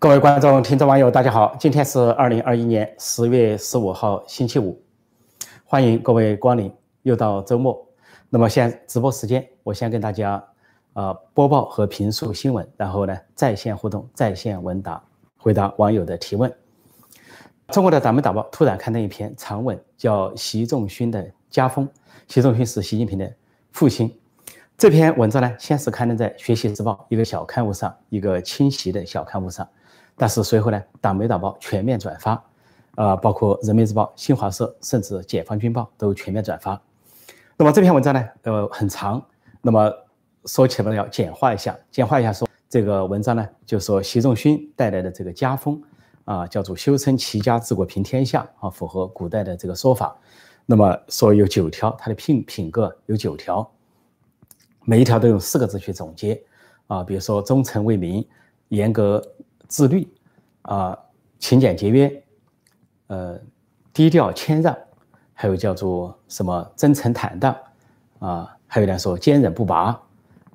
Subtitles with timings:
[0.00, 1.54] 各位观众、听众、网友，大家好！
[1.60, 4.82] 今天是二零二一年十月十五号，星期五，
[5.62, 6.72] 欢迎各位光临。
[7.02, 7.86] 又到周末，
[8.30, 10.42] 那么现在直播时间，我先跟大家
[10.94, 15.04] 啊播报和评述新闻，然后呢在线互动、在线问答，
[15.36, 16.50] 回答网友的提问。
[17.68, 21.86] 中国的党媒导报突然刊登一篇长文，叫《习仲勋的家风》。
[22.26, 23.30] 习仲勋是习近平的
[23.70, 24.18] 父亲。
[24.78, 29.68] 这篇文章呢，先是刊登在《学习日报》一个小刊物上，一个清晰的小刊物上。
[30.20, 32.44] 但是随后呢，党媒导报全面转发，
[32.94, 36.78] 啊，包括人民日报、新华社，甚至解放军报都全面转发。
[37.56, 39.24] 那么这篇文章呢，呃，很长。
[39.62, 39.90] 那么
[40.44, 45.82] 说起来要简化一下，简化一下说，这个文章呢，就说习仲勋带来的这个家风，
[46.26, 50.14] 啊，叫做修身齐家治国平天下，啊，符合古代的这个说法。
[50.66, 53.66] 那么说有九条，他的品品格有九条，
[54.84, 56.42] 每一条都用四个字去总结，
[56.88, 58.22] 啊，比如说忠诚为民，
[58.68, 59.26] 严格。
[59.70, 60.06] 自律，
[60.62, 60.98] 啊，
[61.38, 62.24] 勤俭节约，
[63.06, 63.40] 呃，
[63.92, 64.76] 低调谦让，
[65.32, 67.56] 还有叫做什么真诚坦荡，
[68.18, 69.96] 啊，还有呢说坚韧不拔，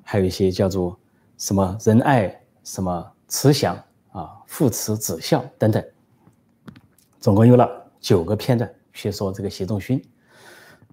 [0.02, 0.94] 还有一些叫做
[1.38, 3.74] 什么仁爱什么慈祥
[4.12, 5.82] 啊，父慈子孝等等，
[7.18, 9.98] 总共用了九个片段去说这个习仲勋。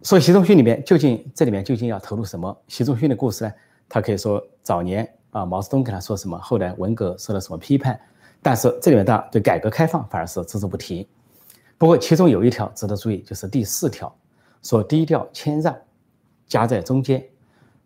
[0.01, 2.57] 说习仲勋里面究竟这里面究竟要投入什么？
[2.69, 3.53] 习仲勋的故事呢？
[3.89, 7.99] 他可以说早年啊，毛泽东跟他说什么，后来文革受了什么批判。
[8.43, 11.07] 但是这里面的对改革开放反而是只字不提。
[11.77, 14.13] 不过其中有一条值得注意，就是第四条，
[14.61, 15.75] 说低调谦让，
[16.45, 17.23] 夹在中间，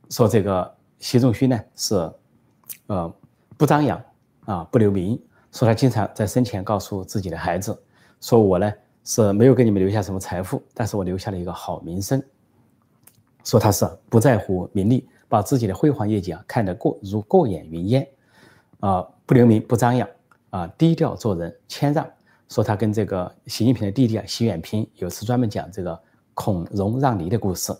[0.09, 2.11] 说这个习仲勋呢是，
[2.87, 3.13] 呃，
[3.55, 4.03] 不张扬
[4.45, 5.19] 啊，不留名，
[5.51, 7.79] 说他经常在生前告诉自己的孩子，
[8.19, 12.21] 说我呢是没有给你们留下什么财富，但是我留下了一个好名声。
[13.43, 18.07] 说他是不在乎名利，把自己的辉煌业绩啊看得过如过眼云烟，
[18.79, 20.07] 啊，不留名，不张扬。
[20.49, 22.07] 啊，低调做人，谦让。
[22.49, 25.99] 说他跟这个习近平的弟弟啊，习远平有次专门讲这个
[26.33, 27.75] 孔融让梨的故事，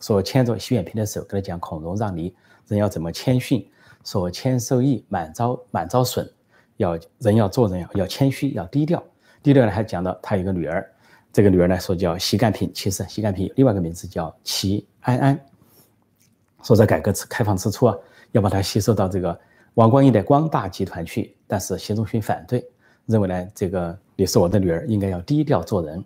[0.00, 2.32] 说牵着习远平的手，跟他讲孔融让梨，
[2.68, 3.68] 人要怎么谦逊，
[4.04, 6.30] 说谦受益，满招满招损，
[6.76, 9.02] 要人要做人要要谦虚，要低调。
[9.42, 10.88] 低调呢，还讲到他有个女儿，
[11.32, 15.40] 这个女儿呢说叫习干平，其实习干平另外一个名字叫齐安安。
[16.62, 17.96] 说在改革开放之初啊，
[18.30, 19.40] 要把他吸收到这个。
[19.74, 22.64] 王光义的光大集团去，但是习仲勋反对，
[23.06, 26.02] 认为呢，这个你是我的女儿，应该要低调做人。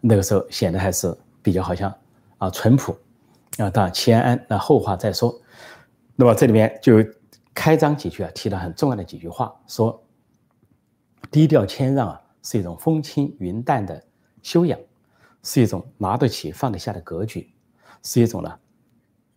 [0.00, 1.92] 那个时候显得还是比较好像
[2.36, 2.96] 啊淳朴
[3.56, 3.70] 啊。
[3.70, 5.34] 当然，齐安那后话再说。
[6.14, 7.04] 那么这里面就
[7.54, 10.02] 开张几句啊，提了很重要的几句话，说
[11.30, 14.02] 低调谦让啊，是一种风轻云淡的
[14.42, 14.78] 修养，
[15.42, 17.50] 是一种拿得起放得下的格局，
[18.02, 18.58] 是一种呢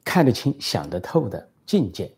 [0.04, 2.14] 看得清想得透的境界。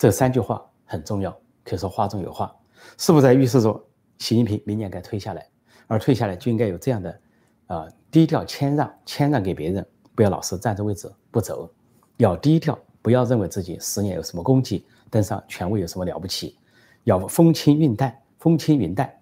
[0.00, 1.30] 这三句话很重要，
[1.62, 2.50] 可以说话中有话，
[2.96, 5.46] 是不是在预示着习近平明年该退下来？
[5.88, 7.20] 而退下来就应该有这样的，
[7.66, 11.70] 啊，低调谦让，谦让给别人，不要老是站着位置不走，
[12.16, 16.56] 要低调，不要认为自己十年有什么功绩，登上权位有什么了不起，
[17.04, 19.14] 要风轻云淡，风轻云淡，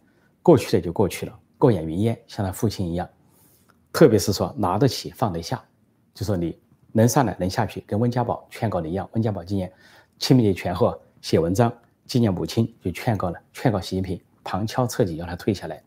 [0.44, 3.08] 过去的就过去了，过眼云烟，像他父亲一样。
[3.92, 5.60] 特别是说拿得起放得下，
[6.14, 6.56] 就说你
[6.92, 9.72] 能上来能下去，跟温家宝劝告你一样，温家宝今年。
[10.18, 11.72] 清明节前后写文章
[12.06, 15.82] 纪念母亲，就劝告了，劝告习近平旁敲侧击要他退下来，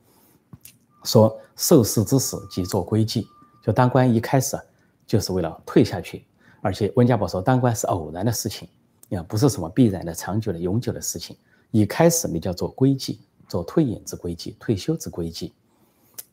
[1.03, 3.27] 说受事之时即做归计，
[3.63, 4.59] 就当官一开始
[5.05, 6.25] 就是为了退下去，
[6.61, 8.69] 而且温家宝说当官是偶然的事情，
[9.17, 11.35] 啊不是什么必然的、长久的、永久的事情，
[11.71, 15.53] 一开始你叫做归计，做退隐之归计、退休之归计。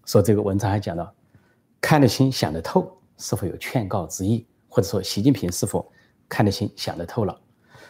[0.06, 1.12] 说这个文章还讲到，
[1.80, 5.90] 看得清、想得透，是否有劝告之意，或者说习近平是否
[6.28, 7.38] 看得清、想得透了？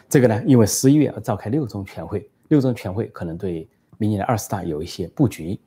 [0.09, 5.59] 这个呢，因为十一月要召开六中全会，六中全会可能对明年的二十大有一些布局。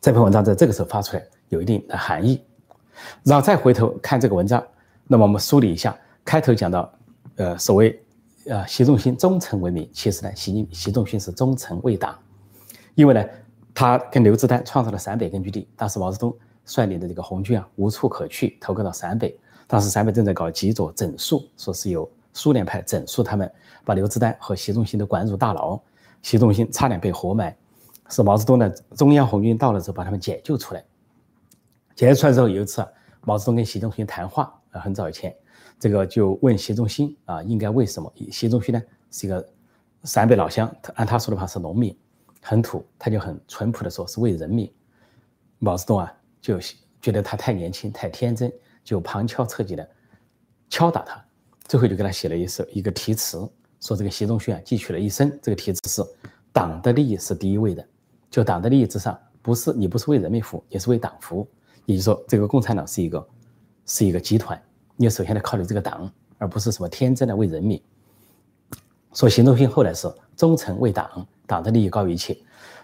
[0.00, 2.42] 这篇文章在这个时候发出来，有一定的含义。
[3.22, 4.60] 然后再回头看这个文章，
[5.06, 6.92] 那么我们梳理一下，开头讲到，
[7.36, 8.02] 呃，所谓，
[8.46, 12.18] 呃，习仲勋忠诚为民，其实呢，习近习仲勋是忠诚为党，
[12.96, 13.24] 因为呢，
[13.72, 19.38] 他跟刘志丹创造了陕北根据地，当时毛泽东率领的这个红军啊，无处可去，投靠到陕北，
[19.68, 22.10] 当时陕北正在搞极左整肃，说是有。
[22.32, 23.52] 苏联派整肃他们，
[23.84, 25.80] 把刘志丹和习仲勋都关入大牢，
[26.22, 27.56] 习仲勋差点被活埋，
[28.08, 30.84] 是毛泽东的中央红军到了之后把他们解救出来。
[31.94, 32.86] 解救出来之后，有一次
[33.22, 35.34] 毛泽东跟习仲勋谈话啊，很早以前，
[35.78, 38.12] 这个就问习仲勋啊，应该为什么？
[38.30, 39.46] 习仲勋呢是一个
[40.04, 41.94] 陕北老乡，按他说的话是农民，
[42.40, 44.72] 很土，他就很淳朴的说是为人民。
[45.58, 46.10] 毛泽东啊
[46.40, 46.58] 就
[47.02, 48.50] 觉得他太年轻太天真，
[48.82, 49.86] 就旁敲侧击的
[50.70, 51.22] 敲打他。
[51.70, 55.30] 最后就给他写了一首一个题词，说这个习仲勋啊，汲取了一生。
[55.40, 56.02] 这个题词是：
[56.52, 57.86] 党的利益是第一位的，
[58.28, 61.46] 就党的利益之上，不是你不是为人民服务，也是为党服务。
[61.86, 63.24] 也就是说，这个共产党是一个
[63.86, 64.60] 是一个集团，
[64.96, 67.80] 你首先得考虑这个党，而不是什么天真的为人民。
[69.12, 72.36] 所以习仲勋后来是忠诚为党，党的利益高于一切。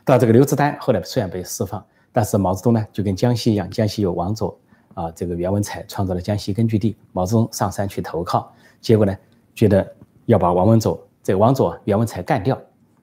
[0.05, 4.57] 到这个刘志丹后来虽然被释放，但是毛泽东呢就跟江西一样，江西有王佐
[4.95, 8.55] 啊，这个袁文才创造了江西根据地，毛泽东上山去投靠，
[8.87, 9.13] 结果呢
[9.53, 9.97] 觉得
[10.27, 12.57] 要把王文佐这个王佐袁文才干掉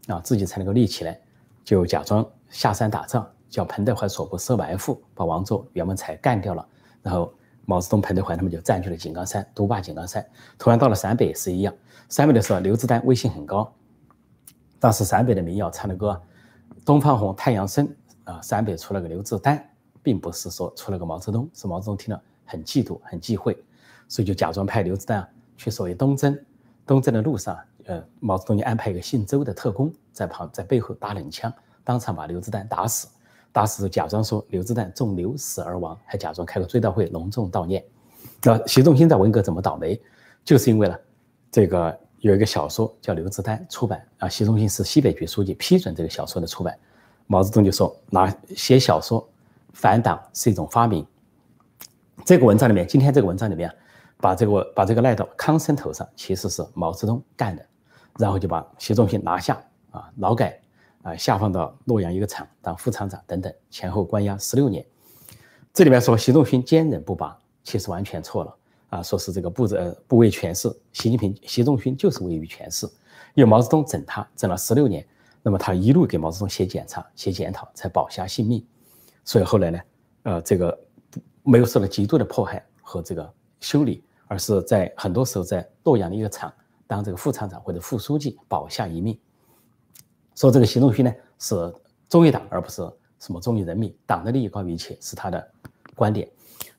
[0.07, 1.19] 啊，自己才能够立起来，
[1.65, 6.65] 就假装下山打仗，叫彭德怀所部设埋伏，把王佐袁文才干掉了，
[7.01, 7.33] 然后
[7.65, 10.25] 毛泽东彭德怀他们就占据了井冈山，独霸井冈山。
[10.57, 11.73] 同样到了陕北也是一样。
[12.07, 13.69] 陕北的时候，刘志丹威信很高。
[14.79, 16.21] 当时陕北的民谣唱的歌，
[16.85, 17.93] 东方红，太阳升
[18.23, 19.69] 啊，陕北出了个刘志丹，
[20.01, 23.61] 并不是说出了个毛泽东，是毛泽东听了很嫉妒，很忌讳，
[24.07, 26.37] 所以就假装派刘志丹去所谓东征。
[26.85, 31.51] 东征的路上，呃，毛泽东就安排一个姓周的特工在旁在背后打冷枪，
[31.83, 33.07] 当场把刘志丹打死。
[33.53, 37.83] 打死假装说刘志丹中流死而亡，还假装开个追悼会隆重悼念。
[38.41, 40.01] 那习仲勋在文革怎么倒霉，
[40.43, 40.95] 就是因为呢？
[41.51, 46.75] 这个有一个小说叫《刘志丹》出版啊，习仲勋是西北局书记批准这个小说的出版，
[47.27, 49.25] 毛泽东就说拿写小说
[49.71, 51.05] 反党是一种发明。
[52.25, 53.71] 这个文章里面，今天这个文章里面，
[54.23, 57.65] 把这个把这个赖到康生头上，其实是毛泽东干的，
[58.17, 59.61] 然后就把习仲勋拿下
[59.91, 60.57] 啊，劳改
[61.01, 64.85] 啊，下放到洛阳一个厂当副厂长等等，前后关押十六年。
[65.73, 68.55] 这里面说习仲勋坚韧不拔，其实完全错了。
[68.91, 72.85] 啊，说是这个不呃不为权势，习近平、习仲勋就是位于权势，
[73.33, 75.05] 因为毛泽东整他整了十六年，
[75.41, 78.65] 那么他一路给毛泽东写检查、写检讨，才保下性命，
[79.25, 79.79] 所以后来呢，
[80.23, 80.79] 呃，这个
[81.43, 84.03] 没有受到极度的迫害和这个修理，
[84.33, 86.51] 而是在很多时候在洛阳的一个厂
[86.87, 89.15] 当这个副厂长或者副书记保下一命。
[90.33, 91.71] 说这个习仲勋呢是
[92.09, 92.81] 忠于党而不是
[93.19, 95.51] 什么忠于人民，党的利益高于一切是他的
[95.93, 96.27] 观点。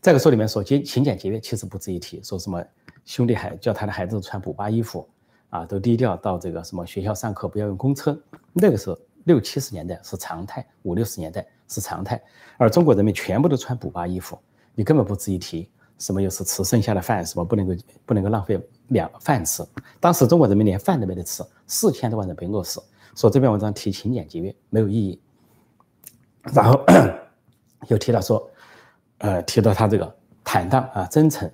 [0.03, 2.21] 这个书里面说节勤俭节约，其实不值一提。
[2.25, 2.61] 说什么
[3.05, 5.09] 兄弟还叫他的孩子穿补巴衣服，
[5.51, 8.21] 啊，都低调到这个什么学校上课不要用公车，
[8.53, 12.21] 那个时候六七十年代是常态，五六十年代是常态。
[12.59, 14.37] 而中国人民全部都穿补巴衣服，
[14.75, 15.71] 你根本不值一提。
[15.99, 17.75] 什么又是吃剩下的饭，什么不能够
[18.06, 19.64] 不能够浪费两饭吃。
[20.00, 22.82] 当时中国人民连饭都没得吃，四千多万人被饿死。
[23.14, 25.20] 说这篇文章提勤俭节约没有意义。
[26.52, 26.85] 然后
[27.88, 28.50] 又提到说。
[29.19, 31.50] 呃，提到他这个坦荡啊、真诚，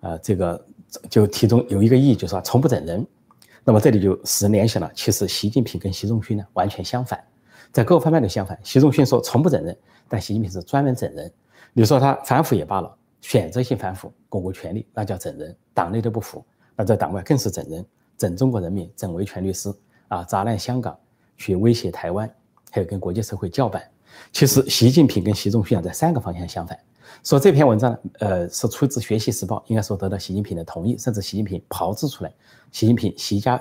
[0.00, 0.62] 呃，这个
[1.08, 3.06] 就其中有一个意义，就是说从不整人。
[3.64, 7.18] 那么这里就使人联想了，其实习近平跟习仲勋呢完全相反，
[7.72, 8.58] 在各方面都相反。
[8.62, 9.74] 习仲勋说从不整人，
[10.08, 11.32] 但习近平是专门整人。
[11.72, 12.94] 你说他反腐也罢了，
[13.28, 16.38] 选择性反腐、巩固权力，那叫整人，党内都不服；
[16.76, 17.84] 那在党外更是整人，
[18.16, 19.68] 整中国人民，整维权律师
[20.06, 20.96] 啊，砸烂香港，
[21.36, 22.32] 去威胁台湾，
[22.70, 23.82] 还有跟国际社会叫板。
[24.30, 26.78] 其实习近平跟习仲勋啊，在三个方向相反。
[27.24, 32.32] 说这篇文章呢，呃，是出自《学习时报》，应该说得到习近平的同意，甚至习近平炮制出来，
[32.70, 33.60] 习近平、习家、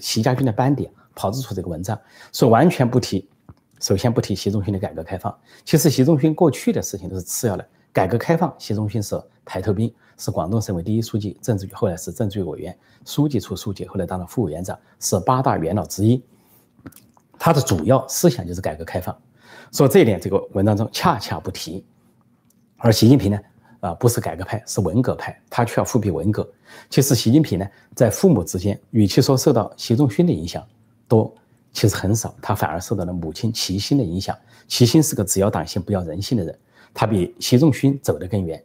[0.00, 2.00] 习家军的班底炮制出这个文章，
[2.32, 3.28] 说完全不提，
[3.78, 5.38] 首先不提习仲勋的改革开放。
[5.66, 16.22] 其实习仲勋过去的事情都是次要的，改革开放，习仲勋是排头兵，是广东省委第一书记，政治局后来是政治局委员、书记处书记，后来当了副委员长，是八大元老之一。
[17.38, 19.16] 他的主要思想就是改革开放，
[19.72, 21.84] 说这一点，这个文章中恰恰不提。
[22.78, 23.38] 而习近平呢，
[23.80, 26.48] 啊，不是改革派，是文革派，他却要复辟文革。
[26.88, 30.64] 其实习近平呢，在父母之间，与其说受到习仲勋的影响
[31.06, 31.34] 多，
[31.72, 34.34] 其实很少，他反而受到了母亲齐心的影响。
[34.66, 36.58] 齐心是个只要党性不要人性的人，
[36.94, 38.62] 他比习仲勋走得更远。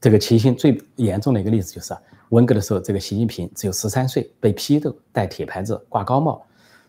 [0.00, 1.96] 这个齐心最严重的一个例子就是，
[2.28, 6.44] 文革的时候，这个习近平只有十三岁，被批斗，戴铁牌子，挂高帽，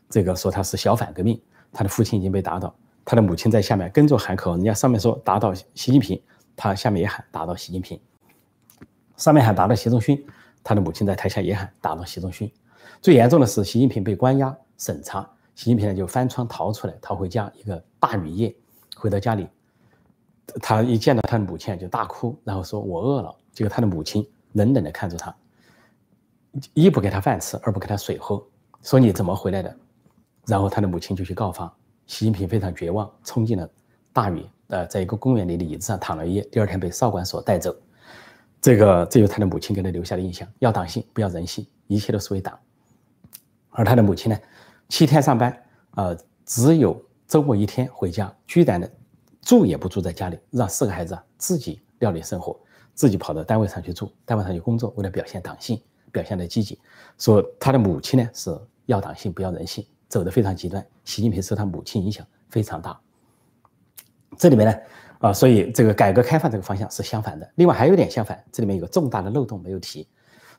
[0.10, 1.40] 这个说他是小反革命。
[1.72, 2.74] 他的父亲已经被打倒，
[3.06, 6.20] 他的母亲在下面跟着喊口号，人家上面说打倒习近平。
[6.56, 8.00] 他下面也喊打倒习近平，
[9.16, 10.26] 上面喊打倒习仲勋，
[10.64, 12.52] 他的母亲在台下也喊打倒习仲勋。
[13.00, 15.22] 最严重的是，习近平被关押审查，
[15.54, 17.52] 习近平呢就翻窗逃出来，逃回家。
[17.56, 18.56] 一个大雨夜，
[18.96, 19.48] 回到家里，
[20.62, 25.36] 他一见到他的母亲就大哭，然后说：“我饿了。”结果他的母亲冷冷地看着他，
[26.74, 28.42] 一不给他饭吃，二不给他水喝，
[28.82, 29.76] 说：“你怎么回来的？”
[30.46, 31.72] 然后他的母亲就去告发，
[32.06, 33.70] 习近平非常绝望，冲进了
[34.14, 34.46] 大雨。
[34.68, 37.76] 呃，在一个公园里的椅子上躺了一夜，第二天被少管所带走。
[38.60, 42.58] 这个，这就是他的母亲给他留下的印象：要党性，不要人性，一切都是为党。
[43.70, 44.38] 而他的母亲呢，
[44.90, 45.56] 七天上班，
[45.96, 48.88] 呃，只有周末一天回家，居然呢，
[49.48, 52.60] 住也不住在家里，让四个孩子自己料理生活，
[52.94, 56.78] 自己跑到单位上去住，单位上去工作，为了表现党性，表现的积极。
[57.18, 58.54] 说他的母亲呢是
[58.88, 60.86] 要党性，不要人性，走得非常极端。
[61.06, 63.00] 习近平受他母亲影响非常大。
[64.38, 64.78] 这里面呢，
[65.20, 67.50] 啊，所以这个改革开放这个方向是相反的。
[67.56, 70.06] 另外还有点相反，这里面有个重大的漏洞没有提。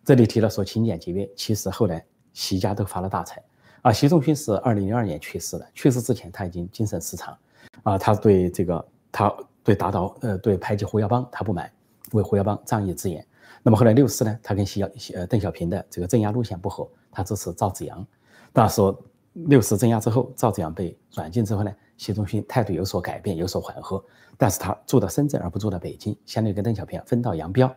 [0.03, 2.03] 这里提了说勤俭节约，其实后来
[2.33, 3.43] 习家都发了大财。
[3.83, 7.37] 啊，习仲勋是二零零二年去世的，去世之前他已经精神失常。
[7.83, 11.71] 啊，他对这个他对打倒呃对排挤胡耀邦他不满，
[12.13, 13.25] 为胡耀邦仗义执言。
[13.63, 14.83] 那么后来六四呢，他跟习
[15.15, 18.07] 呃邓小平的这个镇压路线不合，他支持赵紫阳。
[18.53, 18.99] 那说
[19.33, 21.73] 六四镇压之后，赵紫阳被软禁之后呢？
[21.97, 24.01] 习仲勋态度有所改变，有所缓和，
[24.37, 27.69] 但是他住到深圳而不住到北京，相当于跟邓小平分道扬镳。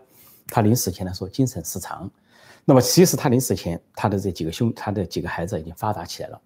[0.48, 2.08] 他临死前呢说精神失常，
[2.64, 6.40] 那么其实他临死前，他的这几个兄，他的几个孩子已经发达起来了。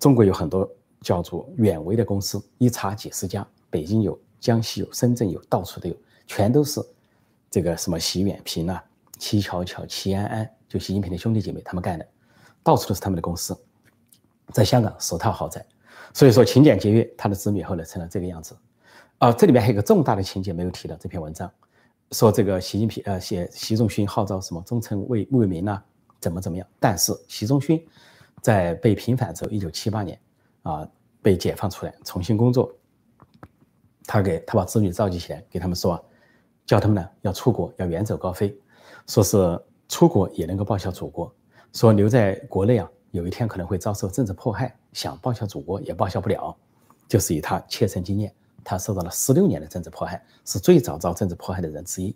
[0.00, 0.66] 中国有很多
[1.04, 5.94] 叫做远威的公司，一查几十家，北京有，江西有，深圳有，到处都有，
[6.26, 6.80] 全都是
[7.50, 8.82] 这个什么习远平啊、
[9.18, 12.08] 齐巧巧、齐安安，就习近平的兄弟姐妹他们干的，
[12.62, 13.54] 到处都是他们的公司，
[14.52, 15.64] 在香港首套豪宅。
[16.14, 18.56] 所以说勤俭节约，他的子女后来成了这个样子，
[19.18, 21.50] 啊，这里面还有一个重大的情节没有提到这篇文章，
[22.12, 25.82] 说这个习近平呃写习仲勋号召什么忠诚为为民呐，
[26.20, 26.66] 怎么怎么样？
[26.80, 27.84] 但是习仲勋
[28.40, 30.18] 在被平反之后，一九七八年
[30.64, 30.86] 啊
[31.22, 32.70] 被解放出来重新工作，
[34.04, 36.04] 他给他把子女召集起来，给他们说，
[36.66, 38.54] 叫他们呢要出国，要远走高飞，
[39.06, 41.32] 说是出国也能够报效祖国，
[41.72, 42.90] 说留在国内啊。
[43.12, 46.52] 有一天可能会遭受政治迫害，想报效祖国也报效不了，
[47.06, 52.12] 就是以他切身经验，他受到了十六年的政治迫害，是最早遭政治迫害的人之一，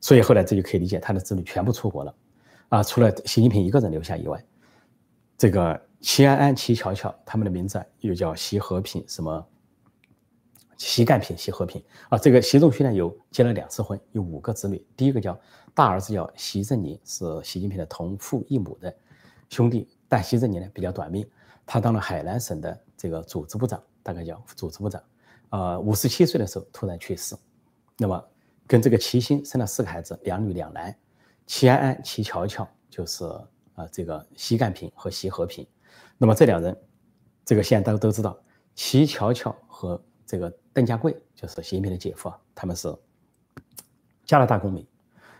[0.00, 2.14] 所以后来这就可以理解他的子女全部出国了，
[2.70, 4.42] 啊，除了习近平一个人留下以外，
[5.38, 9.46] 这个齐安安、齐巧巧他们的名字又叫习和平，什么
[10.76, 15.38] 习干平、习和平啊，这个习仲勋呢有结了两次婚，有五个子女，第一个叫
[15.74, 18.92] 大儿子叫习正宁，是习近平的同父异母的
[19.48, 19.88] 兄弟。
[20.08, 21.24] 但习正宁呢比较短命，
[21.64, 25.00] 他当了海南省的这个组织部长，大概叫组织部长，
[25.50, 27.36] 呃，五十七岁的时候突然去世。
[27.96, 28.28] 那么
[28.66, 30.96] 跟这个齐心生了四个孩子，两女两男，
[31.46, 33.24] 齐安安、齐巧巧就是
[33.78, 35.66] 啊这个习干平和习和平。
[36.18, 36.76] 那么这两人，
[37.44, 38.36] 这个现在大家都知道，
[38.74, 42.92] 齐巧巧和这个邓家贵就是习近平的姐夫啊，他们是
[44.24, 44.84] 加拿大公民，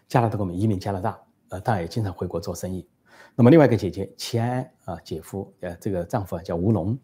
[0.07, 2.89] 加拿大公民移民加拿大，呃，当然也经常回国做生意。
[3.35, 6.97] 那么另外一个姐姐齐安安啊，姐夫呃，这个丈夫啊叫吴龙，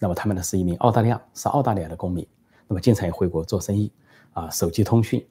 [0.00, 2.26] 那么他们呢是一名澳大利亚，是澳大利亚的公民，
[2.66, 3.92] 那么经常也回国做生意，
[4.32, 5.24] 啊，手机通讯，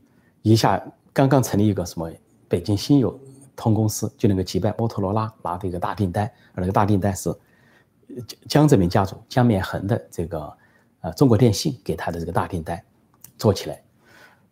[0.44, 2.12] 一下刚刚成立一个什么
[2.48, 3.20] 北京新友
[3.58, 7.36] 通公司，就能够击败摩托罗拉拿的一个大订单，而那个大订单是
[8.48, 10.58] 江泽民家族江绵恒的这个
[11.02, 12.82] 呃中国电信给他的这个大订单
[13.38, 13.84] 做起来，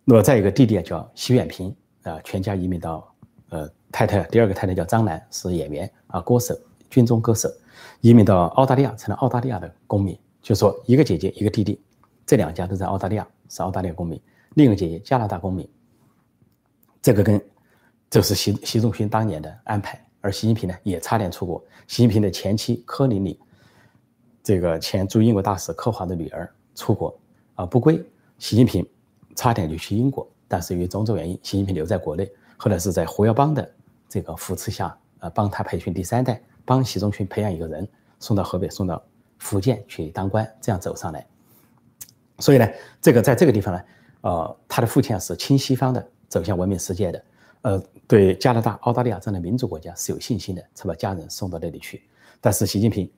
[0.03, 3.15] 那么再一个弟弟叫徐远平啊，全家移民到
[3.47, 3.69] 呃。
[3.91, 6.53] 太太，第二个太太叫张兰，是演员啊，歌手，
[6.89, 7.47] 军中歌手，
[8.01, 10.19] 移民到澳大利亚，成了澳大利亚的公民。
[10.41, 11.81] 就说一个姐姐，一个弟弟，
[12.25, 14.19] 这两家都在澳大利亚，是澳大利亚公民。
[14.55, 15.65] 另一个姐姐加拿大公民。
[17.01, 17.41] 这个跟，
[18.09, 20.01] 这是习习仲勋当年的安排。
[20.21, 21.63] 而习近平呢，也差点出国。
[21.87, 23.39] 习近平的前妻柯林里，
[24.43, 27.15] 这个前驻英国大使柯华的女儿出国
[27.55, 28.03] 啊不归，
[28.39, 28.87] 习近平
[29.35, 32.29] 差点就去英国，但是由于种种原因，习近平留在国内。
[32.57, 33.69] 后来是在胡耀邦的。
[34.07, 37.85] 这个扶持下，呃，帮他培训第三代，帮习仲勋培养一个人，
[38.19, 39.03] 送到河北，送到
[39.39, 41.25] 福建去当官，这样走上来。
[42.39, 42.69] 所以呢，
[43.01, 43.81] 这个在这个地方呢，
[44.21, 47.21] 呃，他的父亲是亲西方的，走向文明世界的，
[47.65, 52.03] 呃，对加拿大、澳大利亚这样的民主国家是有信心的，才把家人送到那里去。
[52.39, 53.11] 但是习近平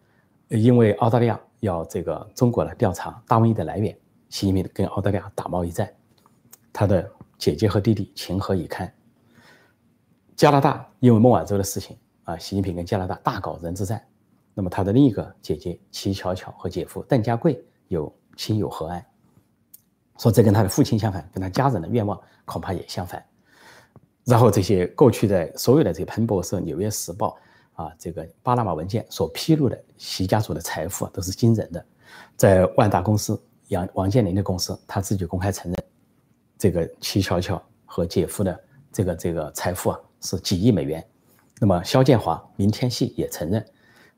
[0.48, 3.94] 因为澳大利亚要这个中国来调查大瘟疫的来源，
[4.30, 5.94] 习近平跟澳大利亚打贸易战，
[6.72, 8.90] 他的姐姐和弟弟情何以堪？
[10.38, 14.02] 加拿大因为孟晚舟的事情啊，习近平跟加拿大大搞人质战。
[14.54, 19.06] 那么他的另一个姐姐齐巧巧和姐夫邓家贵有亲友和爱，
[20.18, 23.22] 说这跟他的父亲相反，跟他家人的愿望恐怕也相反。
[24.28, 27.38] 然后这些过去的所有的这个彭博社、纽约时报
[27.74, 31.86] 啊，这个巴拿马文件所披露的习家族的财富都是惊人的。
[32.36, 35.84] 在万达公司，杨王健林的公司，他自己公开承认，
[36.58, 38.60] 这个齐巧巧和姐夫的
[38.92, 40.00] 这个这个财富啊。
[40.20, 41.06] 是几亿美元，
[41.60, 43.64] 那么肖建华、明天系也承认，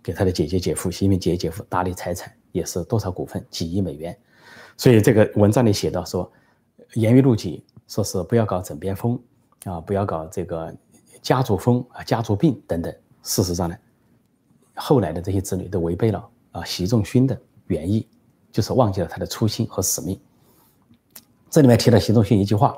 [0.02, 4.18] 给他的姐姐、姐夫、习近平姐姐、姐夫打理财产也是多少股份，几亿美元。
[4.78, 6.32] 所以这个文章里写到说，
[6.94, 9.22] 严于律己，说是不要搞枕边风
[9.66, 10.74] 啊，不要搞这个
[11.22, 12.94] 家族风啊、家族病等等。
[13.24, 13.76] 事实上呢，
[14.76, 18.08] 后来的这些子女都违背了啊习仲勋的原意，
[18.52, 20.20] 就是忘记了他的初心和使命。
[21.50, 22.78] 这里面提到习仲勋一句话。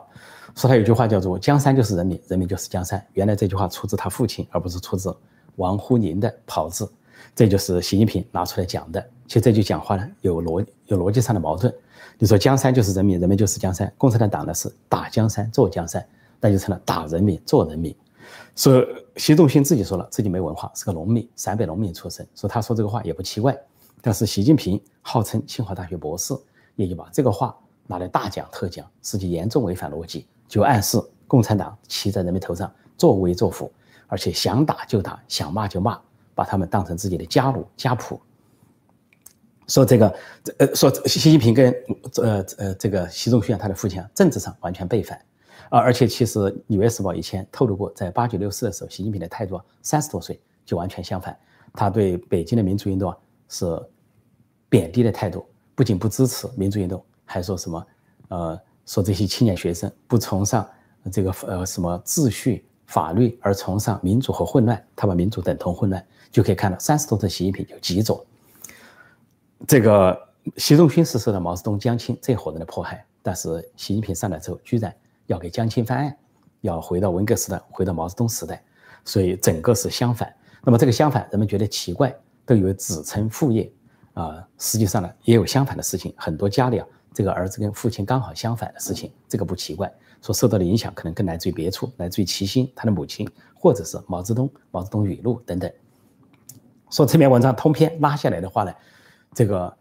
[0.54, 3.02] 说他有句话叫做“江山就是人民，人民就是江山”。
[3.14, 5.16] 原来这句话出自他父亲，而不是出自
[5.56, 6.92] 王沪宁的“跑字”。
[7.34, 9.02] 这就是习近平拿出来讲的。
[9.28, 11.74] 其实这句讲话呢有逻有逻辑上的矛盾。
[12.18, 13.90] 你说江山就是人民，人民就是江山。
[13.98, 16.06] 共产党党的是打江山做江山，
[16.42, 17.96] 那就成了打人民做人民。
[18.56, 22.28] 说习仲勋自己说了，自己没文化，是个农民，陕北农民出身。
[22.36, 23.58] 说他说这个话也不奇怪。
[24.02, 26.34] 但是习近平号称清华大学博士，
[26.76, 27.56] 也就把这个话
[27.86, 33.72] 拿来大讲特讲，实际严重违反逻辑，就暗示共产党骑在人民头上作威作福，
[34.08, 36.02] 而且想打就打，想骂就骂，
[36.34, 38.20] 把他们当成自己的家奴家仆。
[39.68, 40.14] 说这个，
[40.58, 41.74] 呃，说习近平跟
[42.18, 45.24] 呃呃这个习仲勋他的父亲啊，政治上完全背反，
[45.72, 46.38] 啊，而且其实
[46.68, 51.36] 《纽约时报》以前透露过，在八九六四的时候，习近平的态度三十多岁就完全相反，
[51.74, 53.66] 他对北京的民主运动啊是
[54.68, 57.88] 贬低的态度，不仅不支持民主运动，还说什么，
[58.28, 60.70] 呃，说这些青年学生不崇尚
[61.10, 68.22] 这个呃什么秩序法律，而崇尚民主和混乱，他把民主等同混乱，就可以看到三十多岁习近平有几种。
[69.66, 70.20] 这个
[70.58, 74.94] 习仲勋是受到毛泽东、江青这伙人的迫害，但是习近平上来之后，居然
[75.32, 76.18] 要给江青翻案，
[76.60, 78.62] 要回到文革时代，回到毛泽东时代，
[79.06, 80.32] 所以整个是相反。
[80.62, 82.14] 那么这个相反，人们觉得奇怪，
[82.46, 83.72] 都以为子承父业
[84.14, 86.14] 啊，实际上呢，也有相反的事情。
[86.18, 89.92] 很多家里啊，这个儿子跟父亲刚好相反的事情，这个不奇怪。
[90.22, 95.72] 说受到的影响可能更来自于别处，来自于齐心他的母亲，或者是毛泽东、毛泽东语录等等。
[96.92, 98.74] 说这篇文章通篇拉下来的话呢？
[99.34, 99.74] 这个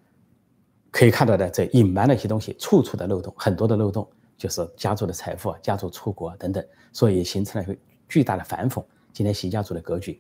[0.92, 4.09] 可以看到的，这隐瞒了一些东西，处处的漏洞，很多的漏洞，
[4.40, 7.78] 就是家族的财富啊，家族出国等等，所以形成了一个
[8.09, 8.82] 巨大的反讽。
[9.12, 10.18] 今天习家族的格局，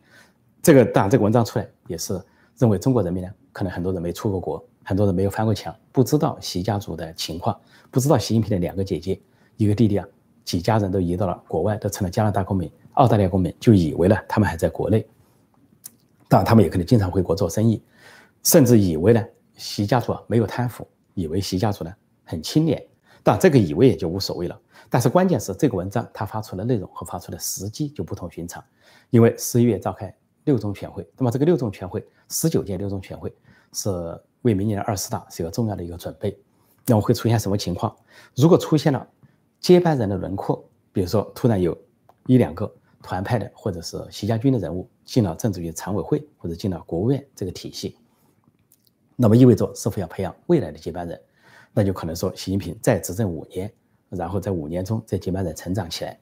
[0.60, 2.20] 这个当然这个文章出来也是
[2.58, 7.58] 认为中国人民呢，可能很多人没出过国，很多人没有翻过墙，不知道习家族的情况，
[7.90, 9.18] 不知道习近平的两个姐姐，
[9.56, 10.06] 一个弟弟啊，
[10.44, 15.06] 几家人都移到了国外，都成了加拿大公民、澳大利亚公民，就以为呢他们还在国内，
[16.28, 17.82] 当然他们也可能经常回国做生意。
[18.42, 19.24] 甚至以为呢，
[19.56, 22.82] 习家族啊没有贪腐，以为习家族呢很清廉，
[23.22, 24.60] 但这个以为也就无所谓了。
[24.88, 28.62] 但是关键是这个文章他发出的内容和发出的时机就不同寻常，
[29.10, 30.12] 因为十一月召开
[30.44, 33.32] 六中全会，那么这个六中全会十九届六中全会
[33.72, 33.90] 是
[34.42, 36.36] 为明年的二十大是一个重要的一个准备。
[36.86, 37.94] 那么会出现什么情况？
[38.34, 39.06] 如果出现了
[39.60, 41.76] 接班人的轮廓，比如说突然有
[42.26, 47.96] 一两个团派的或者是习家军的人物进了政治局常委会或者进了国务院这个体系。
[49.14, 51.20] 那么意味着是否要培养未来的接班人？
[51.72, 53.72] 那就可能说，习近平再执政五年，
[54.08, 56.18] 然后在五年中这接班人成长起来。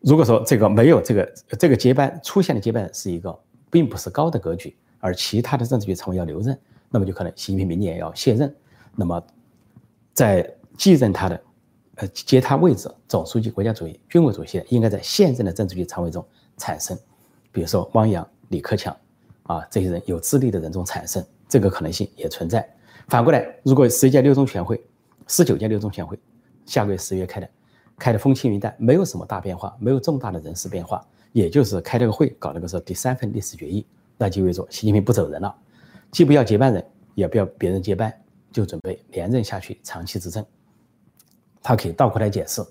[0.00, 3.36] 如果说这个没有这个这个接班出现的接班人是一个
[3.70, 6.56] 并不是高的格局，而其他的政治局常委要留任，
[6.88, 8.54] 那么就可能习近平明年要卸任。
[8.94, 9.20] 那么
[10.14, 11.42] 在继任他的
[11.96, 16.24] 呃接他位置总书记、国家主席、军委主席应该在现任的政治局常委中
[16.56, 16.96] 产生，
[17.50, 18.96] 比如说汪洋、李克强
[19.42, 21.24] 啊这些人有资历的人中产生。
[21.48, 22.68] 这个可能性也存在。
[23.08, 24.78] 反过来，如果十一届六中全会、
[25.26, 26.18] 十九届六中全会
[26.66, 27.48] 下个月十月开的，
[27.98, 33.86] 开的风轻云淡，没有什么大变化，没有重大的人事变化，也就是开了个会，搞了个说第三份历史决议，
[34.18, 35.54] 那就意味着习近平不走人了，
[36.10, 38.12] 既不要接班人，也不要别人接班，
[38.52, 40.44] 就准备连任下去，长期执政。
[41.62, 42.62] 他可以倒过来解释，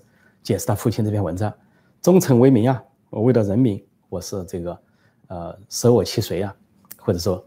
[0.44, 1.52] 解释他父亲这篇文章：
[2.00, 4.80] 忠诚为民啊，我为了人民，我是这个
[5.26, 6.54] 呃舍我其谁啊，
[6.96, 7.44] 或者说。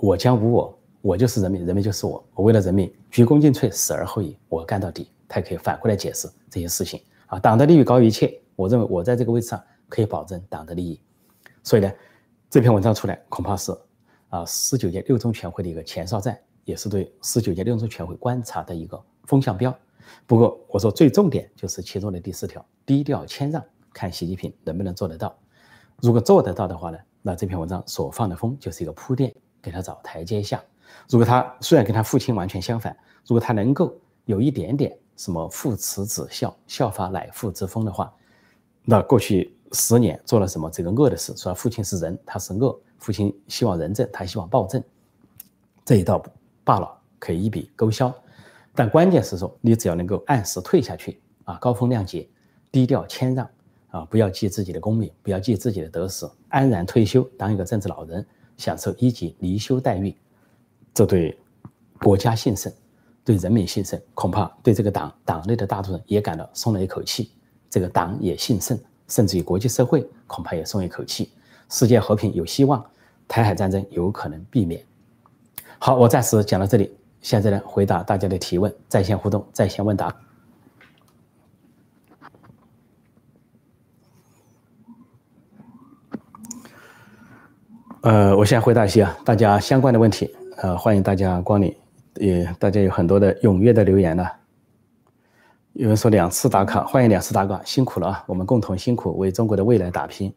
[0.00, 2.22] 我将无我，我就是人民，人民就是我。
[2.34, 5.10] 我为了人民，鞠躬尽瘁，死而后已，我干到底。
[5.28, 7.38] 他也可以反过来解释这些事情啊。
[7.38, 11.00] 党的利益高于一切，我认为我在这个位置上可以保证党的利益。
[11.62, 11.92] 所以呢，
[12.50, 13.70] 这篇文章出来，恐怕是
[14.30, 19.72] 啊十九届六中全会的一个前哨战，也是对十九届六中全会观察的一个风向标。
[20.26, 25.38] 不过我说最重点就是其中的第四条，低调谦让，看习近平能不能做得到。
[26.00, 29.32] 如果做得到的话呢，那这篇文章所放的风就是一个铺垫。
[29.60, 30.62] 给他找台阶下。
[31.08, 32.96] 如果他虽然跟他父亲完全相反，
[33.26, 33.94] 如果他能够
[34.26, 38.12] 有一点点什么父慈子孝、效法乃父之风的话，
[38.84, 41.34] 那过去十年做了什么这个恶的事？
[41.36, 44.82] 说父亲是人，他是恶；父亲希望仁政，他希望暴政，
[45.84, 46.22] 这一道
[46.64, 48.14] 罢了，可以一笔勾销。
[48.74, 52.28] 但关键是说，你只要能够按时退下去啊，高风亮节，
[52.70, 53.48] 低调谦让
[53.90, 58.26] 啊，不要记自己的功名，不要记自己的得失，安然退休，当一个政治老人。
[58.58, 60.12] 享受一级离休待遇，
[60.94, 61.38] 这对
[62.00, 62.72] 国家兴盛、
[63.24, 67.32] 对人民兴盛，恐怕对这个党党内的大多数人也感到松了一口气。
[67.70, 71.30] 这个党也兴盛，甚至于国际社会恐怕也松一口气，
[71.68, 72.84] 世界和平有希望，
[73.28, 74.82] 台海战争有可能避免。
[75.78, 80.14] 好，我暂时讲到这里，现在呢，回答大家的提问，在线互动，在线问答。
[88.00, 90.34] 呃，我先回答一些大家相关的问题。
[90.60, 91.72] 呃，欢迎大家光临，
[92.16, 94.26] 也大家有很多的踊跃的留言呢。
[95.74, 98.24] 有人说两次打卡，欢迎两次打卡，辛苦了啊！
[98.26, 100.34] 我们共同辛苦，为中国的未来打拼。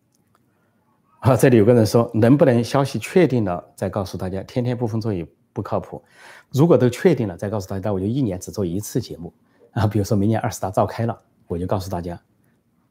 [1.20, 4.42] 啊，这里有个人说，能不能消息确定了再告诉大家？
[4.44, 6.02] 天天不分座椅不靠谱。
[6.50, 9.30] 如果都确定了再告诉大家，那我就一年只做一次节目
[9.72, 9.86] 啊。
[9.86, 12.18] 比如说明年二十大召开了，我就告诉大家，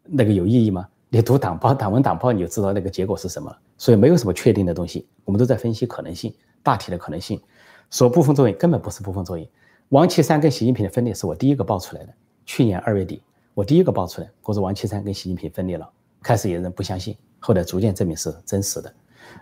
[0.04, 0.88] 那个有意义吗？
[1.10, 3.52] 你读党报、党文、党报，你就知道那个结果是什么。
[3.84, 7.38] 所以没有什么确定的东西，我们都在分析可能性，大体的可能性。
[7.92, 9.46] 说不分座椅根本不是不分座椅。
[9.90, 12.14] 王岐山跟习近平的分裂是我第一个爆出来的，
[12.46, 13.22] 去年二月底
[13.54, 15.86] 我第一个爆出来，我说王岐山跟习近平分裂了。
[16.22, 18.94] 开始有人不相信，后来逐渐证明是真实的。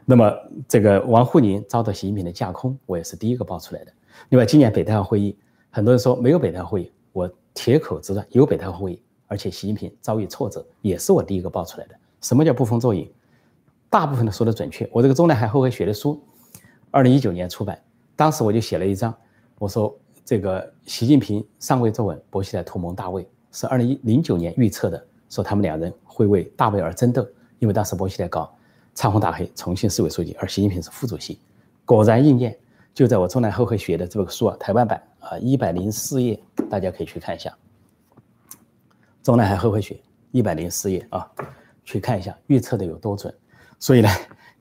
[0.05, 0.33] 那么
[0.67, 3.93] 这个王沪宁遭到习近平的架空，我也是第一个爆出来的。
[4.29, 5.37] 另外今年北戴河会议，
[5.69, 9.03] 很多人说没有北戴河会议，我铁口直断有北戴河会议。
[9.27, 11.95] 而且习近平遭遇挫折，也是我第一个爆出来的。
[12.21, 13.07] 什么叫不分座椅？
[13.91, 14.89] 大部分的说的准确。
[14.89, 16.17] 我这个中南海后悔学的书，
[16.91, 17.77] 二零一九年出版，
[18.15, 19.13] 当时我就写了一章，
[19.59, 27.27] 我说这个习近平上位坐稳，薄熙来图谋大位，是二零一零九年预测的，说他们两人会为大位而争斗。
[27.59, 28.49] 因为当时薄熙来搞
[28.95, 31.37] 长虹打黑，重庆市委书记，而习近平是副主席，
[31.85, 32.57] 果然应验。
[32.93, 36.37] 就在我中南后悔学的这个书啊，台湾版啊，一百零四页，
[36.69, 37.53] 大家可以去看一下。
[39.21, 39.97] 中南海后会学
[40.31, 41.29] 一百零四页啊，
[41.85, 43.33] 去看一下预测的有多准。
[43.81, 44.07] 所以呢，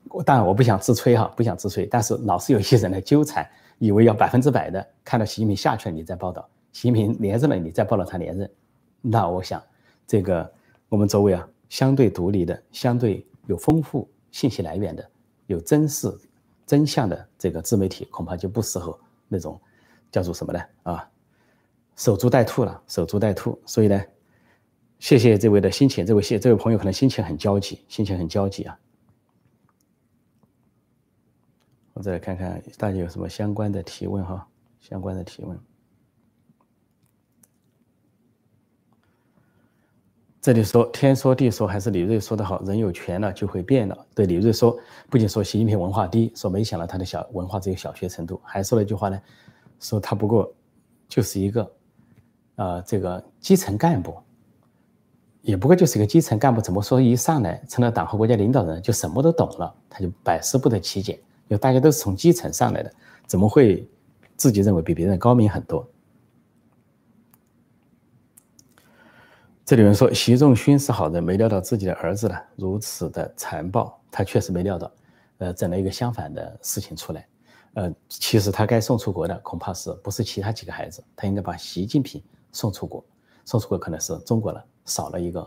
[0.09, 8.51] 我当然我不想自吹哈，不想自吹，但是老是有一些人来纠缠，以为要百分之百的看到习近平下去了你再报道，习近平连任了你再报道他连任。
[8.99, 9.63] 那我想，
[10.05, 10.51] 这个
[10.89, 15.07] 我们周围啊，相对独立的、相对有丰富信息来源的、
[15.45, 16.11] 有真实
[16.65, 19.57] 真相的这个自媒体，恐怕就不适合那种
[20.11, 20.59] 叫做什么呢？
[20.83, 21.09] 啊，
[21.95, 23.57] 守株待兔了，守株待兔。
[23.65, 24.03] 所以呢。
[24.99, 28.77] 谢谢这位的心情，这位谢这位朋友可能心情很焦急，心情很焦急啊。
[31.93, 34.47] 我再来看看大家有什么相关的提问哈，
[34.79, 35.59] 相关的提问。
[40.41, 44.05] 这里说天说地说还是李锐说的好，人有权了就会变了。
[44.15, 44.75] 对李锐说，
[45.07, 49.21] 不仅说习近平文化低，说没想到他的小文化只有小学程度，还说了一句话呢，
[49.79, 50.51] 说他不过
[51.07, 51.71] 就是一个，
[52.55, 54.17] 呃，这个基层干部。
[55.41, 59.75] 也不过就是一个基层干部，怎么说一上来成了党和国家领导人就什么都懂了？
[59.89, 61.19] 他就百思不得其解。
[61.51, 62.89] 因为大家都是从基层上来的，
[63.27, 63.85] 怎么会
[64.37, 65.85] 自己认为比别人高明很多？
[69.65, 74.89] 这里面说习仲勋是好人，没料到自己的儿子呢如此的残暴，他确实没料到，
[75.39, 77.27] 呃，整了一个相反的事情出来。
[77.73, 81.03] 呃，其实他该送出国的恐怕是不是其他几个孩子？
[81.17, 83.03] 他应该把习近平送出国，
[83.43, 84.63] 送出国可能是中国了。
[84.85, 85.45] 少了一个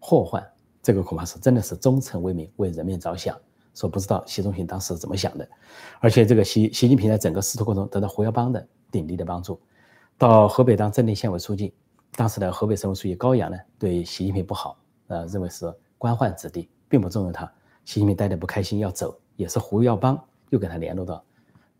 [0.00, 0.42] 祸患，
[0.82, 3.38] 这个恐怕是真的是忠诚为民，为人民着想。
[3.74, 5.48] 说不知道习仲勋当时怎么想的，
[6.00, 9.60] 而且这个习习近平在整个仕途过程中得到胡耀邦的鼎力的帮助，
[10.18, 11.74] 到河北当正定县委书记，
[12.16, 17.50] 当时的河北省委书记高阳呢对习近平不好，呃认为是官宦子弟，并不重用他。
[17.84, 21.24] 习近平待的不开心要走，也是胡耀邦又给他联络到，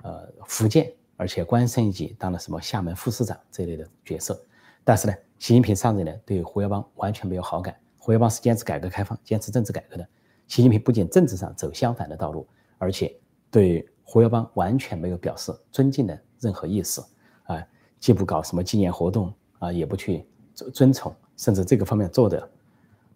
[0.03, 4.43] 呃福建，而且官升一级当了什么厦门副市长这类的角色，
[4.85, 5.15] 但是呢。
[5.39, 7.77] 习近平上任呢，对胡耀邦完全没有好感。
[7.99, 10.09] 胡耀邦是坚持改革开放、坚持政治改革的。
[10.53, 13.19] 习近平不仅政治上走相反的道路，而且
[13.51, 17.03] 对胡耀邦完全没有表示尊敬的任何意思
[17.45, 17.67] 啊！
[17.99, 22.51] 既不搞什么纪念活动啊，也不去尊尊崇，甚至这个方面做的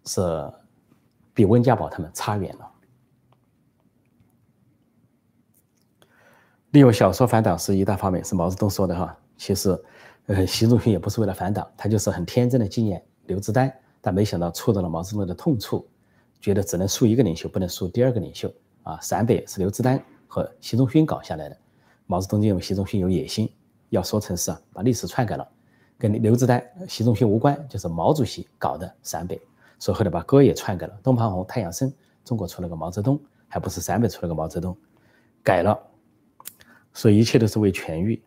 [0.05, 0.51] 是
[1.31, 2.71] 比温家宝他们差远了。
[6.71, 9.15] 利用小说反党是一大发明，是毛泽东说的哈。
[9.37, 9.79] 其实。
[10.25, 13.71] 呃，习仲勋也不是为了反党，他就是很天真的纪念刘志丹，
[14.01, 15.87] 但没想到触到了毛泽东的痛处，
[16.39, 18.51] 觉得只能树一个领袖，不能树第二个领袖
[18.83, 18.99] 啊。
[19.01, 21.57] 陕北是刘志丹和习仲勋搞下来的，
[22.05, 23.51] 毛泽东认为习仲勋有野心，
[23.89, 25.47] 要说成是啊，把历史篡改了，
[25.97, 29.41] 跟刘志丹、习仲勋无关，就是毛主席搞的陕北，
[29.79, 31.91] 所以后来把歌也篡改了，东方红、太阳升，
[32.23, 34.77] 中国出了个毛泽东，还不是陕北出了个毛泽东，
[35.43, 35.77] 改了，
[36.93, 38.21] 所以一切都是为权欲。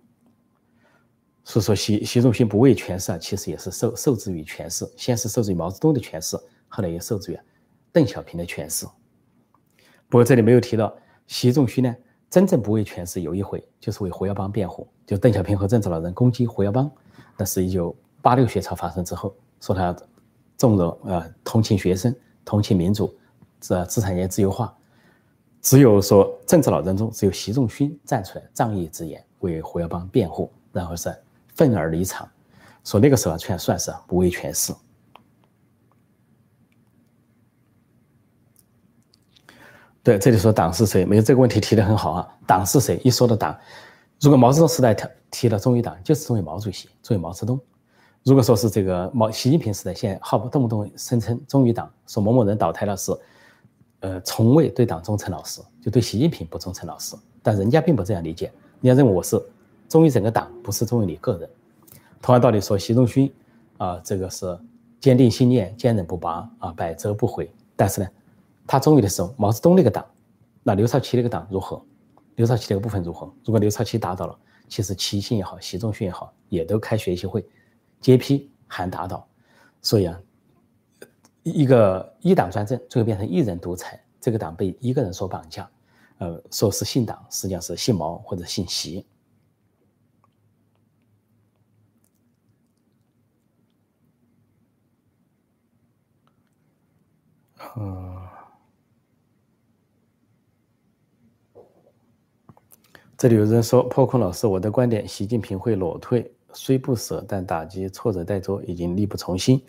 [1.42, 4.88] 所以说，习习仲勋不为权势啊，其实也是受受制于权势。
[4.96, 6.36] 先是受制于毛泽东的权势，
[6.68, 7.38] 后来也受制于
[7.92, 8.86] 邓小平的权势。
[10.08, 10.94] 不过这里没有提到，
[11.26, 11.96] 习仲勋呢，
[12.28, 14.88] 真正不为权势有一回，就是为胡耀邦辩护。
[15.06, 16.90] 就邓小平和政治老人攻击胡耀邦，
[17.36, 19.94] 那是一九八六学潮发生之后，说他
[20.56, 23.14] 纵容呃同情学生、同情民主、
[23.60, 24.76] 这资产阶级自由化。
[25.60, 31.14] 只有说政治老人中，只有习仲勋站出来仗义执言，为胡耀邦辩护，然后是。
[31.56, 32.26] 愤而离场，
[32.84, 34.72] 说那个时候算算是不为权势。
[40.02, 41.04] 对，这里说党是谁？
[41.04, 42.28] 没有这个问题提的很好啊。
[42.46, 42.98] 党是谁？
[43.04, 43.56] 一说到党，
[44.20, 47.60] 如果毛泽东时代提提了中医党，就是忠于毛主席，忠于毛泽东。
[48.24, 53.12] 如果说是这个毛习近平时代，现在好不动不动声称忠于党，说某某人倒台了是，
[54.00, 57.14] 呃，从未对党忠诚老实，就对习近平不忠诚老实。
[57.42, 59.42] 但人家并不这样理解，人家认为我是
[59.88, 61.48] 忠于整个党，不是忠于你个人。
[62.22, 63.30] 同样道理说，习仲勋
[63.76, 64.58] 啊，这个是
[64.98, 67.50] 坚定信念、坚韧不拔啊，百折不回。
[67.76, 68.08] 但是呢，
[68.70, 70.06] 他忠于的时候毛泽东那个党，
[70.62, 71.84] 那刘少奇那个党如何？
[72.36, 73.26] 刘少奇那个部分如何？
[73.44, 77.44] 如果刘少奇打倒了，其实齐心也好，习仲勋也好，也都开学习会，
[78.00, 79.26] 接批喊打倒。
[79.82, 80.20] 所以啊，
[81.42, 85.68] 一个一党专政最后变成一人独裁，这个党被一个人所绑架，
[86.18, 89.04] 呃，说是姓党，实际上是姓毛或者姓习。
[97.76, 98.09] 嗯，
[103.20, 109.62] 这里有人说破空老师，我的观点，习近平会裸退，虽不舍，但打击挫折待做，已经力不从心。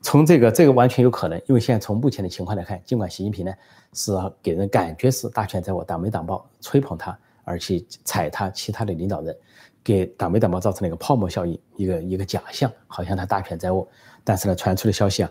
[0.00, 3.52] 从这个，这个完全有可能，因为现在从目前的情况来看，尽管习近平呢
[3.92, 7.14] 是给人感觉是大权在握，党媒党报吹捧他，
[7.44, 9.36] 而去踩他其他的领导人，
[9.82, 13.86] 给党媒党报造成了一个泡沫效应，一个一个假象，好像他大权在握。
[14.24, 15.30] 但是呢，传出的消息啊，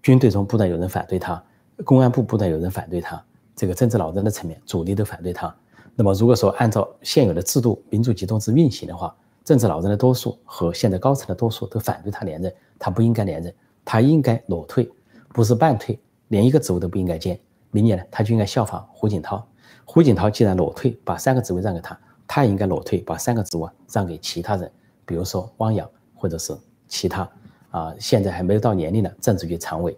[0.00, 1.44] 军队中不断有人反对他。
[1.84, 3.22] 公安部不断有人反对他，
[3.54, 5.54] 这个政治老人的层面，主力都反对他。
[5.94, 14.90] 那么，如果说按照现有的制度，民主集中制运行的话，政治老人的多数和现在高层的多数都反对他连任，他不应该连任，他应该裸退，
[15.34, 17.38] 不是半退，连一个职务都不应该兼。
[17.70, 19.46] 明年呢，他就应该效仿胡锦涛。
[19.84, 24.70] 胡锦涛既然裸退，把三个职位让给他，他也应该裸退，把三个职务让给其他人，
[25.04, 26.56] 比如说汪洋，或者是
[26.88, 27.28] 其他
[27.70, 29.94] 啊，现在还没有到年龄的政治局常委。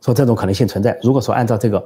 [0.00, 0.98] 说这种可能性存在。
[1.02, 1.84] 如果说按照这个，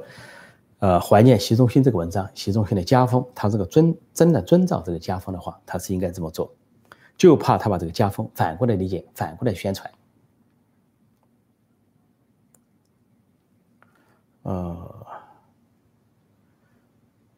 [0.81, 6.51] 呃，怀念习仲勋这个文章，习仲勋的家风，他这个遵真的遵照这个家风的话，他是应该这么做，
[7.15, 9.91] 就怕他把这个家风反过来理解，反过来宣传。
[14.41, 15.05] 呃，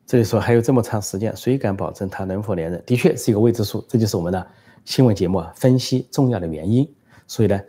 [0.06, 2.82] 这里说还有这么长时间，谁敢保证他能否连任？
[2.86, 3.86] 的确是一个未知数。
[3.89, 4.47] 这就是我们的
[4.86, 6.89] 新闻节目啊，分析重要的原因。
[7.27, 7.62] 所以呢，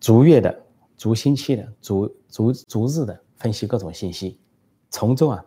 [0.00, 0.64] 逐月的。
[0.98, 4.36] 逐星期的、逐逐逐日的分析各种信息，
[4.90, 5.44] 从中啊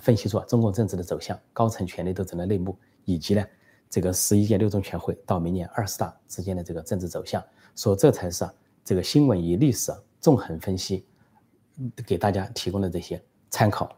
[0.00, 3.44] 分析出中共政治的走向、高层权力斗争的内幕，以及呢
[3.90, 7.42] 这个十一届六中全会到明年二十大之间的这个政治走向，
[7.74, 11.04] 说这才是啊这个新闻与历史纵横分析
[12.06, 13.94] 给大家提供的这些参考。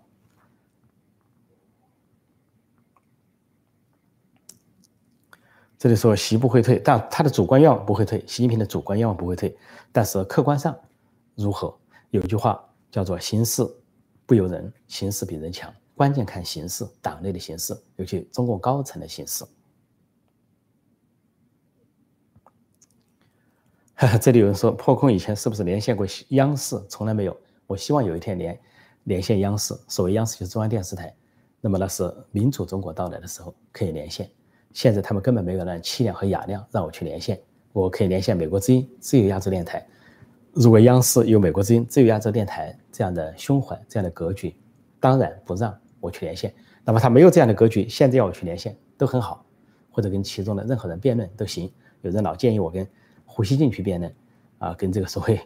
[5.78, 9.56] 这里说习不会退，但他的主观愿望不会退，习近平的主观愿望不会退。
[9.90, 10.78] 但是客观上
[11.34, 11.74] 如何？
[12.10, 13.62] 有一句话叫做“形势
[14.30, 15.74] 不由人，形势比人强”。
[15.96, 19.44] 关键看形势，党内的形势，尤其中共高层的形势。
[24.22, 26.80] 这里有人说破空以前是不是连线过央视？
[26.88, 27.36] 从来没有。
[27.66, 28.60] 我希望有一天连
[29.02, 29.74] 连线央视。
[29.88, 31.12] 所谓央视就是中央电视台。
[31.60, 34.30] 那么那是民主中国到来的时候可以连线。
[34.72, 37.42] 现在他们根本没有那气量和雅量让我去连线。
[37.72, 39.84] 我可以连线美国之音、自由亚洲电台。
[40.52, 44.54] 如果央视有美国之音、自由亚洲电台这样的胸怀、这样的格局，
[44.98, 46.52] 当然不让我去连线。
[46.84, 49.44] 那么他没有这样的格局，现在要我去连线都很好，
[49.90, 51.72] 或者跟其中的任何人辩论都行。
[52.02, 52.86] 有人老建议我跟
[53.24, 54.14] 胡锡进去辩论，
[54.58, 55.40] 啊，跟这个所谓，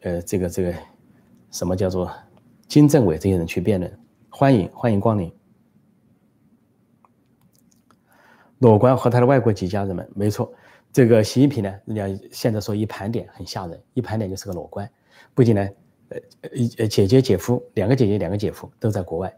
[0.00, 0.74] 呃，这个这个
[1.50, 2.10] 什么叫做
[2.66, 5.32] 金政委这些人去辩论，欢迎欢迎光临。
[8.58, 10.52] 裸官和他的外国籍家人们，没错。
[10.92, 14.88] 这个习近平呢，人家现在说一盘点很吓人，一盘点就是个裸官，
[15.32, 15.68] 不仅呢，
[16.10, 16.18] 呃
[16.76, 19.34] 呃姐姐姐夫两个姐姐两个姐夫都在国外，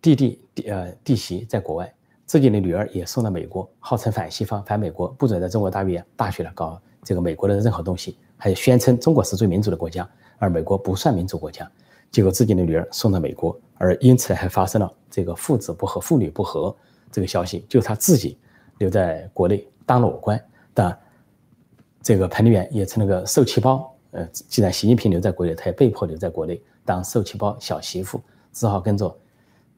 [0.00, 1.92] 弟弟弟呃弟媳在国外，
[2.24, 11.70] 自己的女儿也送到美国，号称反西方反美国，不准在中国大学大学了搞这个美国的任何东西，还宣称中国是最民主的国家，而美国不算民主国家，
[12.10, 16.74] 结果自己的女儿送到美国，而因此还发生了这个父子不和、父女不和
[17.12, 18.38] 这个消息，就他自己
[18.78, 20.42] 留在国内当裸官。
[20.74, 20.98] 但
[22.02, 28.20] 这个彭丽媛也成了个受气包，呃，既然习近平留在国内，他也被迫留在国内当受气包小媳妇，
[28.52, 29.16] 只好跟着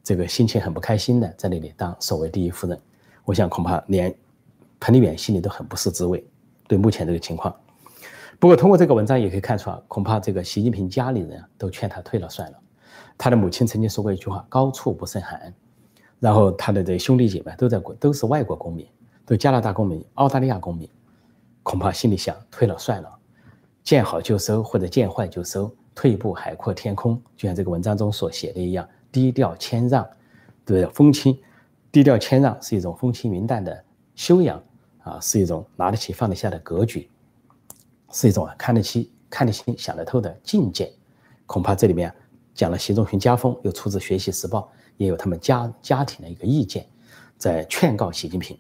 [0.03, 2.77] 这个心情很不开心的在那里当所谓第一夫人。
[3.25, 4.13] 我想恐怕连
[4.81, 6.25] 彭丽媛心里都很不是滋味，
[6.67, 7.55] 对目前这个情况。
[8.39, 12.59] 不过通过这个文章也可以看出啊，恐怕这个习近平家里人都劝他退了算了。
[13.19, 15.53] 他的母亲曾经说过一句话：“高处不胜寒。”
[16.21, 18.87] 然后他的这兄弟姐妹都在国，都是外国公民。
[19.27, 20.89] 对加拿大公民、澳大利亚公民，
[21.65, 23.19] 恐怕心里想退了算了，
[23.83, 27.21] 见好就收或者见坏就收，退一步海阔天空。
[27.37, 30.05] 就像这个文章中所写的一样，低调谦让，
[30.65, 30.95] 对不对？
[30.95, 31.37] 风轻，
[31.91, 33.85] 低调谦让是一种风轻云淡的
[34.15, 34.63] 修养
[35.03, 37.11] 啊，是一种拿得起放得下的格局，
[38.13, 40.93] 是一种看得起、看得清、想得透的境界。
[41.47, 42.15] 恐怕这里面
[42.55, 44.61] 讲了习仲勋家风，又出自《学习时报》，
[44.97, 46.87] 也有他们家家庭的一个意见，
[47.37, 48.59] 在劝告习近平，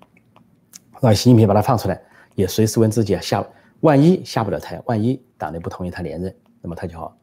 [1.00, 2.00] 让习近平把他放出来，
[2.34, 3.46] 也随时问自己啊下，
[3.80, 7.16] 万一下不了台，万一党内不同意他连任，那么他就好。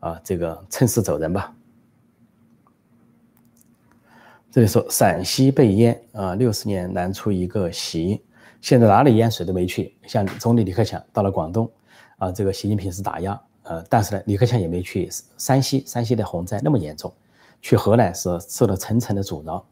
[0.00, 1.54] 啊，这个趁势走人吧。
[4.50, 8.22] 这里说陕西被淹啊，六十年难出一个习，
[8.60, 9.96] 现在哪里淹水都没去。
[10.06, 11.70] 像总理李克强到了广东，
[12.18, 17.10] 啊，这个习近平是打压，呃，但是呢，李克强也没去山西，山西的洪灾那么严重，
[17.62, 19.64] 去河南是受了层层的阻挠。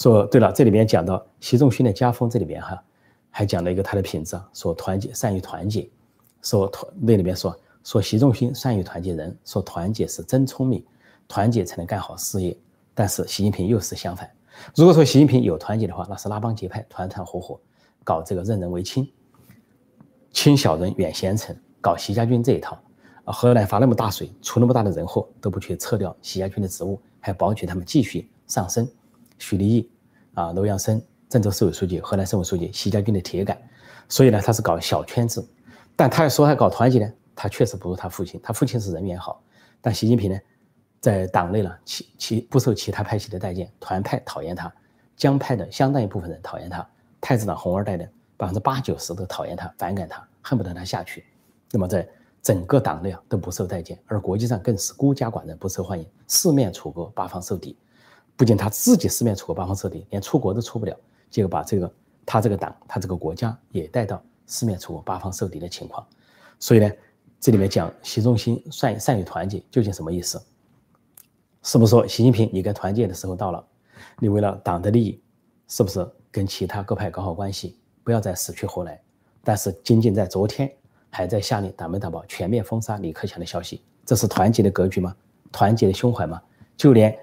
[0.00, 2.82] 说对了，这里面讲到习仲勋的家风，这里面哈，
[3.28, 5.88] 还讲了一个他的品质，说团结，善于团结，
[6.42, 7.54] 说团那里面说。
[7.82, 10.84] 说习仲勋善于团结人，说团结是真聪明，
[11.26, 12.54] 团结才能干好事业。
[12.92, 14.30] 但是习近平又是相反。
[14.76, 17.58] 如果说习近平有团结的话，那是拉帮结派、团团伙伙，
[18.04, 19.10] 搞这个任人唯亲，
[20.30, 22.78] 亲小人远贤臣，搞习家军这一套。
[23.24, 28.86] 啊，河南发那么大水，出那么大的人祸，都不去撤掉习家军的职务，还保举他们继续上升。
[29.40, 29.90] 许立毅
[30.34, 33.60] 啊，楼阳生，郑州市委书记、河南省委书记，习家军的铁杆。
[34.08, 35.44] 所以呢，他是搞小圈子，
[35.96, 37.12] 但他要说他搞团结呢？
[37.34, 39.42] 他确实不如他父亲，他父亲是人缘好，
[39.80, 40.38] 但习近平呢，
[41.00, 44.70] 在党内呢，其其不受其他派系的待见，团派讨厌他，
[45.16, 46.86] 江派的相当一部分人讨厌他，
[47.20, 51.24] 太子党红二代的百分之八九十都讨厌他，反感他，恨不得他下去。
[51.70, 52.06] 那么在
[52.42, 57.78] 整个党内啊都不受待见，而国际上更是孤家寡人，不受欢迎，四面楚歌，八方受敌。
[58.40, 60.96] 不仅他自己四面楚歌，八方受敌，连出国都出不了，
[61.28, 61.92] 结果把这个
[62.24, 66.06] 他这个党，他这个国家也带到四面楚歌，八方受敌的情况。
[66.58, 66.90] 所以呢。
[67.38, 70.38] 这里面讲习仲勋善善于团结，究竟什么意思？
[71.62, 73.64] 是不是说习近平你该团结的时候到了？
[74.18, 75.22] 你为了党的利益，
[75.68, 79.00] 是不是跟其他各派搞好关系，不要再死去活来？
[79.42, 80.70] 但是仅仅在昨天
[81.08, 85.16] 还在下令党媒党报全面封杀李克强的消息，这是团结的格局吗？
[85.50, 86.42] 团结的胸怀吗？
[86.76, 87.18] 就连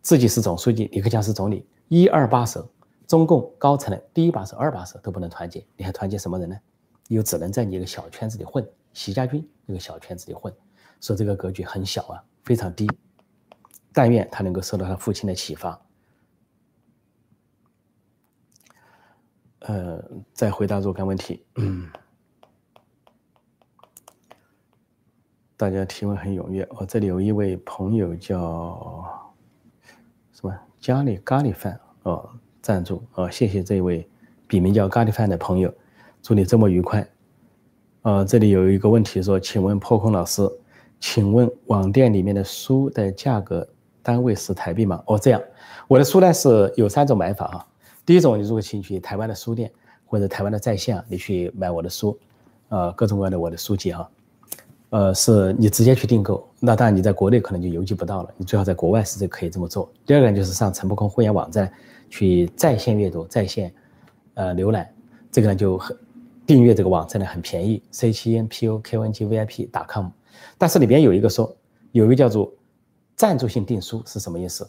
[0.00, 2.68] 自己是总书记，李克强是总理，一二把手，
[3.06, 6.56] 中共高层的第一把手、二把手都不能团结，你还团结什么人呢？
[7.08, 9.46] 又只能在你一个小圈子里混，习家军。
[9.66, 10.54] 那个小圈子里混，
[11.00, 12.88] 说这个格局很小啊，非常低。
[13.92, 15.80] 但愿他能够受到他父亲的启发。
[19.60, 21.44] 呃，再回答若干问题。
[25.56, 26.66] 大家提问很踊跃。
[26.70, 29.27] 我这里有一位朋友叫
[30.40, 30.54] 什么？
[30.80, 32.30] 咖喱咖喱饭哦，
[32.62, 34.08] 赞助哦，谢谢这位
[34.46, 35.74] 笔名叫咖喱饭的朋友，
[36.22, 37.04] 祝你周末愉快。
[38.02, 40.48] 呃，这里有一个问题说，请问破空老师，
[41.00, 43.68] 请问网店里面的书的价格
[44.00, 45.02] 单位是台币吗？
[45.06, 45.42] 哦，这样，
[45.88, 47.66] 我的书呢是有三种买法哈。
[48.06, 49.68] 第一种，你如果请去台湾的书店
[50.06, 52.16] 或者台湾的在线，你去买我的书，
[52.68, 54.08] 呃，各种各样的我的书籍哈，
[54.90, 59.92] 呃，是你直接去订购，那当然你在国内可能就邮寄不到了，你最好在国外是可以这么做。
[60.06, 61.70] 第二个呢就是上陈破空会员网站
[62.08, 63.72] 去在线阅读、在线
[64.34, 64.88] 呃浏览，
[65.30, 65.96] 这个呢就很。
[66.46, 70.06] 订阅这个网站呢很便宜，c 七 n p o k o n g v i p dot com，
[70.56, 71.54] 但是里边有一个说，
[71.92, 72.50] 有一个叫做
[73.14, 74.66] 赞助性订书是什么意思？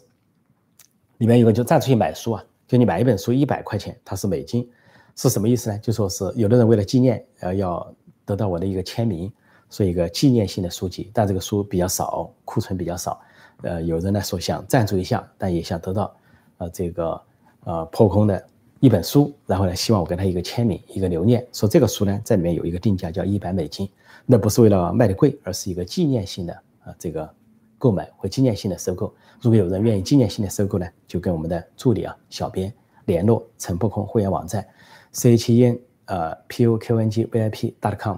[1.16, 4.68] 里面有个就赞助性买书啊，就你买一本书一百块钱，它是美金，
[5.16, 5.78] 是什么意思呢？
[5.78, 7.94] 就说是有的人为了纪念，呃，要
[8.26, 9.32] 得到我的一个签名，
[9.70, 13.20] 说一个纪念性的书籍，但这个书比较少，库存比较少，
[13.62, 16.14] 呃，有人呢说想赞助一下，但也想得到，
[16.58, 17.22] 呃，这个
[17.64, 18.46] 呃破空的。
[18.82, 23.86] 一本书，然后呢，希望我给他一个签名，一个留念，说这个书呢，在里面有一个定价叫一百美金，
[24.24, 27.28] 那不是为了卖的贵，而是一个纪念性的啊，这个
[27.76, 29.12] 购买或纪念性的收购。
[29.42, 32.72] 如果有人愿意纪念性的收购呢，就跟我们的助理啊、小编
[33.04, 34.66] 联络，陈破空会员网站
[35.12, 38.16] ，c h e n 呃 p o q n g v i p dot com，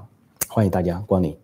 [0.49, 1.42] 欢迎大家光临。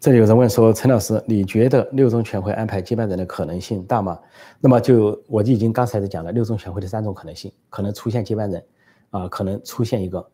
[0.00, 4.18] 这里有人问说：“陈老师，你觉得六中全会安排接班人的可能性大吗？”
[4.58, 8.64] 那么就我就已经刚才讲了，六中全会的三种可能性，可能出现接班人，
[9.10, 10.26] 啊，可能出现一个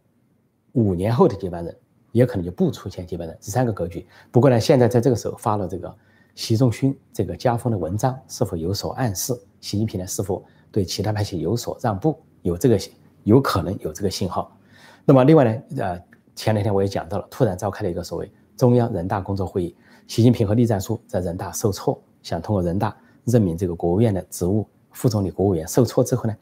[0.75, 1.77] 五年后的接班人，
[2.13, 4.07] 也可能就不出现接班人，这三个格局。
[4.31, 5.93] 不过呢，现在在这个时候发了这个
[6.37, 9.37] 习仲勋这个家风的文章，是否有所暗示？
[9.61, 12.17] 习近平呢是否对其他派系有所让步？
[12.43, 12.79] 有这个
[13.25, 14.57] 有可能有这个信号。
[15.05, 16.01] 那么另外呢，呃，
[16.37, 18.31] 前两天我也讲到了，突然召开了一个所谓。
[18.57, 19.77] 中央人大工作会议，
[20.07, 25.69] 习近平和栗战书在人大受挫，想通过人大任命这个国务院的职务副总理、国务员。
[25.69, 26.35] 受挫之后呢，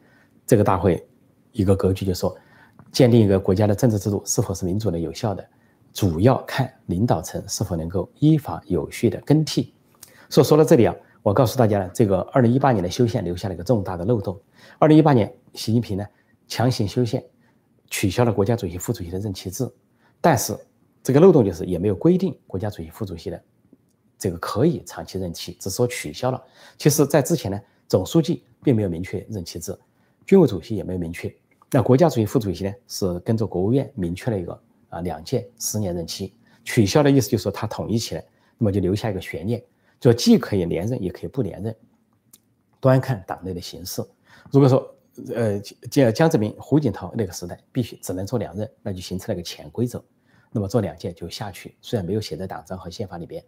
[0.47, 1.05] 这个大会
[1.51, 2.35] 一个格局就说，
[2.91, 5.45] 鉴定一个国家的政治制度是否是民主的、有效的，
[5.91, 9.73] 主要看领导层是否能够依法有序的更替。
[10.29, 14.39] 所以说到这里啊，我告诉大家呢，这个二零一八年的修宪留下了一个重大的漏洞。
[14.79, 16.05] 二零一八年，习近平呢
[16.47, 17.21] 强行修宪，
[17.89, 19.69] 取消了国家主席、副主席的任期制，
[20.21, 20.57] 但是
[21.05, 23.39] 这个漏洞就是也没有规定国家主席、副主席的
[24.17, 26.43] 这个可以长期任期，只是说取消了。
[26.79, 29.77] 其实，在之前呢，总书记并没有明确任期制，
[30.25, 31.31] 军委主席也没有明确。
[31.69, 36.33] 那国家主席、副主席呢，是跟着国务院明确了一个啊两届十年任期，
[36.63, 38.25] 取消的意思就是说他统一起来，
[38.57, 39.63] 那么就留下一个悬念，
[39.99, 41.75] 就既可以连任，也可以不连任，
[42.79, 44.03] 端看党内的形势。
[44.51, 44.95] 如果说
[45.35, 50.03] 呃江江泽民、胡锦涛那个时代必须只能做两任，那就形成了一个潜规则，
[50.55, 53.43] 那么做两届就下去，虽然没有写在党章和宪法里边，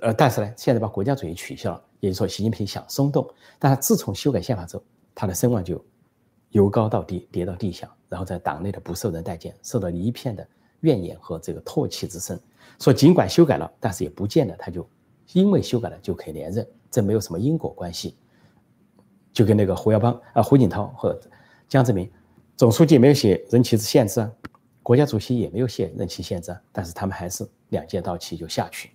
[0.00, 4.82] 呃，但是呢，现在把国家主义取消了，也就是说习近平想松动，但他自从修改宪法之后，
[5.14, 5.84] 他的声望就。
[6.52, 10.44] 由高到低，跌到地下，然后在党内的不受人待见，受到一片的
[10.80, 12.36] 怨言和这个唾弃之声。
[12.80, 14.84] 说尽管修改了，但是也不见得他就
[15.32, 18.16] 因为修改了就可以连任，这没有什么因果关系。
[19.32, 21.16] 就跟那个胡耀邦啊、胡锦涛和
[21.68, 22.10] 江泽民，
[22.56, 24.32] 总书记没有写任期限制啊，
[24.82, 28.90] 国家主席也没有写任期限制，但是他们还是两届到期就下去。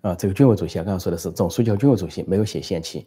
[0.00, 3.06] 啊，这个军委主席啊，刚刚说的是总书记和军委主席没有写限期。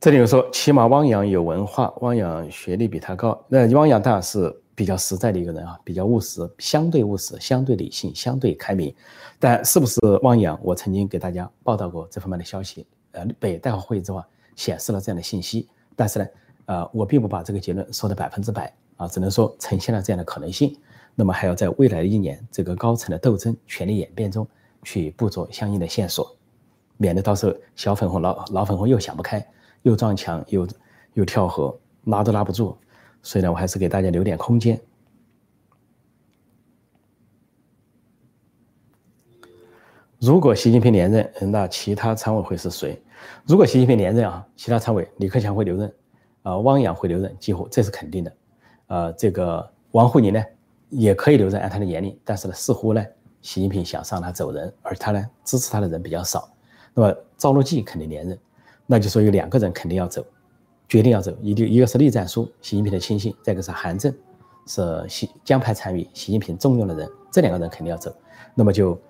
[0.00, 3.40] 这里有说，起码汪洋有文化，汪洋学历比他高。
[3.48, 8.92] 那汪洋当然是比较实在的一个人啊，比较务实，相对务实，相对理性，相对开明。
[9.38, 10.58] 但是不是汪洋？
[10.60, 12.84] 我曾经给大家报道过这方面的消息。
[13.12, 14.20] 呃，北大会议之后
[14.56, 15.68] 显示了这样的信息。
[16.02, 16.26] 但是呢，
[16.66, 20.76] 呃，我并不把这个结论说的百分之百啊，只能说呈现了这样的可能性。
[21.14, 24.44] 那么还要在未来的一年这个高层的斗争、权力演变中
[24.82, 26.36] 去捕捉相应的线索，
[26.96, 29.46] 免得到时候小粉红、老老粉红又想不开。
[29.82, 30.66] 又撞墙又
[31.14, 32.76] 又跳河，拉都拉不住，
[33.22, 34.80] 所以呢，我还是给大家留点空间。
[40.18, 43.00] 如果习近平连任，那其他常委会是谁？
[43.46, 45.92] 如果习近平连任啊，其他常委李克强会留任，
[46.42, 48.32] 啊，汪洋会留任，几乎这是肯定的。
[48.86, 50.44] 呃，这个王沪宁呢
[50.90, 53.04] 也可以留任，按他的年龄，但是呢，似乎呢，
[53.40, 56.48] 习近平想让他走人，而他呢支持他的人比较少。
[56.94, 58.38] 那么赵乐际肯定连任。
[58.84, 60.22] 那就说有两个人肯定要走，
[60.88, 64.14] 决定要走，一定一个是栗战书，习近平的亲信；再一个是韩正，
[64.66, 67.08] 是习江派参与，习近平重用的人。
[67.30, 68.14] 这两个人肯定要走。
[68.54, 69.00] 那么就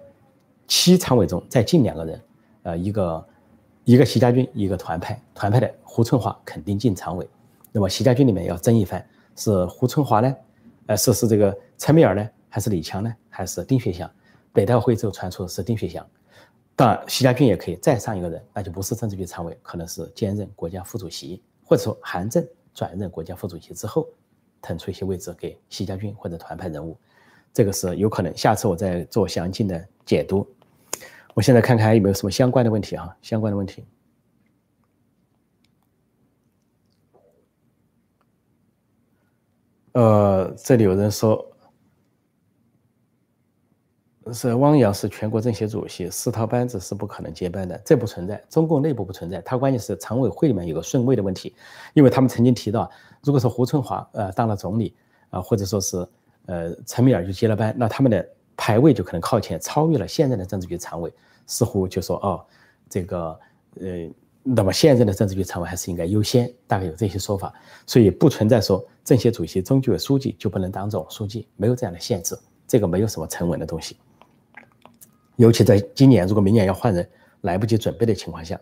[0.68, 2.22] 七常委中再进两个人，
[2.62, 3.26] 呃，一个
[3.84, 7.28] 一个习家军，一个团派，团派的胡春华肯定进常委。
[7.72, 9.04] 那么习家军里面要争一番，
[9.34, 10.36] 是胡春华呢，
[10.86, 14.08] 呃，是是这个陈敏尔呢，还是李强呢，还是丁薛祥？
[14.52, 16.06] 北大会之后传出是丁薛祥。
[16.76, 24.06] 当然，习家军也可以再上一个人，那就不是政治局常委，可能是兼任国家副主席，或者说韩正转任国家副主席之后，
[24.60, 26.96] 腾出一些位置给习家军或者团派人物，
[27.52, 28.34] 这个是有可能。
[28.36, 30.46] 下次我再做详尽的解读。
[31.34, 33.84] 我现在看看还有没有什么相关的问题啊，相关的问题。
[39.92, 41.48] 呃，这里有人说。
[44.32, 49.40] 是汪洋是全国政协主席，四套班子是不可能接班的，这不存在，中共内部不存在。
[49.40, 51.52] 他关键是常委会里面有个顺位的问题，
[51.92, 52.88] 因为他们曾经提到，
[53.24, 54.94] 如果说胡春华呃当了总理
[55.30, 56.08] 啊，或者说是
[56.46, 61.12] 呃陈敏尔就接了班，那他们的排位就可能靠前，超越了现在的政治局常委，
[61.46, 62.44] 似乎就说哦，
[62.88, 63.38] 这个
[63.80, 64.10] 呃，
[64.42, 67.52] 那么现在的政治局常委还是应该优先，大概有这些说法，
[67.86, 73.96] 所以不存在说政协主席、中纪委书记就不能当总书记，没有这样的限制，这个没有什么成文的东西。
[75.36, 77.08] 尤其在今年，如果明年要换人，
[77.40, 78.60] 来不及准备的情况下，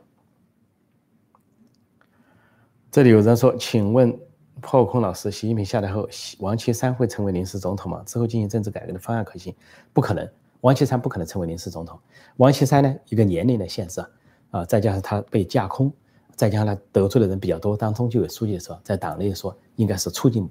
[2.91, 4.18] 这里有人说：“请问
[4.61, 6.09] 炮空老师，习近平下台后，
[6.39, 8.03] 王岐山会成为临时总统吗？
[8.07, 9.55] 之后进行政治改革的方案可行？”
[9.93, 10.29] 不可能，
[10.61, 11.99] 王岐山不可能成为临时总统。
[12.37, 14.05] 王岐山呢，一个年龄的限制
[14.51, 15.93] 啊，再加上他被架空，
[16.35, 20.49] 再加上他得罪的人比较多，当中纪委书记的时候，在党内说应该是促进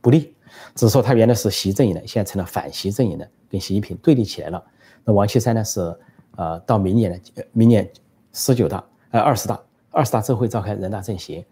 [0.00, 0.34] 不利。
[0.74, 4.62] 只是说他原来是习阵营的，现在成了反习阵营的，跟习近平对立起来了。
[5.04, 5.64] 那王岐山呢？
[5.64, 5.96] 是
[6.36, 7.44] 呃，到明年呢？
[7.52, 7.88] 明年
[8.32, 9.60] 十九大呃二十大，
[9.90, 11.44] 二十大之后会召开人大政协，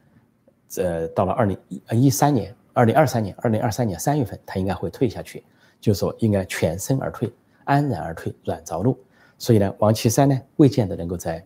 [0.77, 1.59] 呃，到了二零
[1.91, 5.43] 一三年、二零二三年、二零二三年三月份，他应该会退下去，
[5.81, 7.33] 就是说应该全身而退，
[7.65, 8.99] 安然而退，软着陆。
[9.39, 11.45] 所以呢，王岐山呢，未见得能够在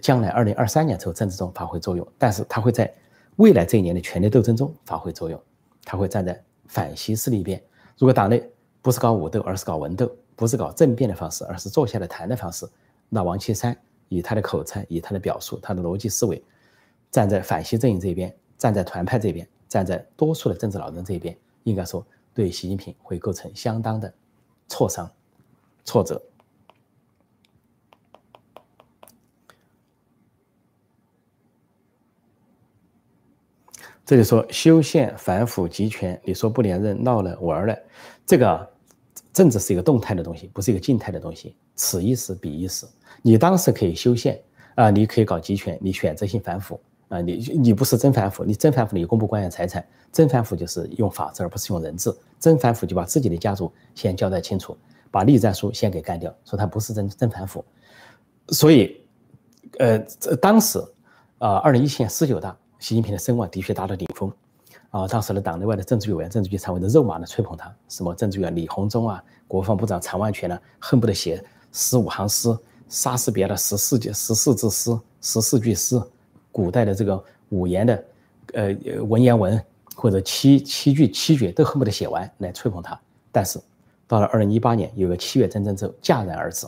[0.00, 2.92] 将来二零二三年之后政治中发挥作用，但是他会在
[3.36, 5.40] 未来这一年的权力斗争中发挥作用，
[5.84, 7.62] 他会站在反习势力一边。
[7.98, 8.42] 如果党内
[8.82, 10.10] 不是搞武斗，而是搞文斗。
[10.36, 12.66] 不是搞政变的方式，而是坐下来谈的方式。
[13.10, 13.76] 那王岐山
[14.08, 16.42] 以他的口才，以他的表述，他的逻辑思维，
[17.10, 24.12] 站在反西阵营这边，站在团派这边，站在多数的政治老人这边，应该说对习近平会构成相当的
[24.68, 25.10] 挫伤、
[25.84, 26.22] 挫折。
[34.04, 37.78] 这里说修宪反腐集权，你说不连任闹了玩了，
[38.26, 38.70] 这个
[39.32, 41.54] 政治是一个动态的东西，不是一个静态的东西。
[41.76, 42.86] 此一时彼一时，
[43.22, 44.42] 你当时可以修宪
[44.74, 46.80] 啊，你可以搞集权，你选择性反腐
[47.10, 54.74] 啊，你你不是真反腐，你真反腐你公布官员财产，真反腐就是用法治而不是用人治，真反腐就把自己的家族先交代清楚，
[55.10, 57.62] 把栗战书先给干掉，说他不是真真反腐。
[58.48, 58.98] 所以，
[59.78, 59.98] 呃，
[60.40, 60.78] 当时
[61.36, 62.56] 啊，二零一七年十九大。
[62.78, 64.32] 习近平的声望的确达到顶峰，
[64.88, 72.56] 啊，当时的党内外的政治委员、政治局常委的肉麻的吹捧他，什么政治委员李鸿忠啊，国防部长常万全呢，恨不得写十五行诗，
[72.88, 76.00] 莎士比亚的十四句十四字诗、十四句诗，
[76.52, 78.04] 古代的这个五言的，
[78.54, 79.62] 呃，文言文
[79.94, 82.98] 或者七七句七绝都恨不得写完来吹捧他。
[83.32, 83.60] 但是
[84.06, 86.66] 到了二零一八年，有个七月真真之后戛然而止。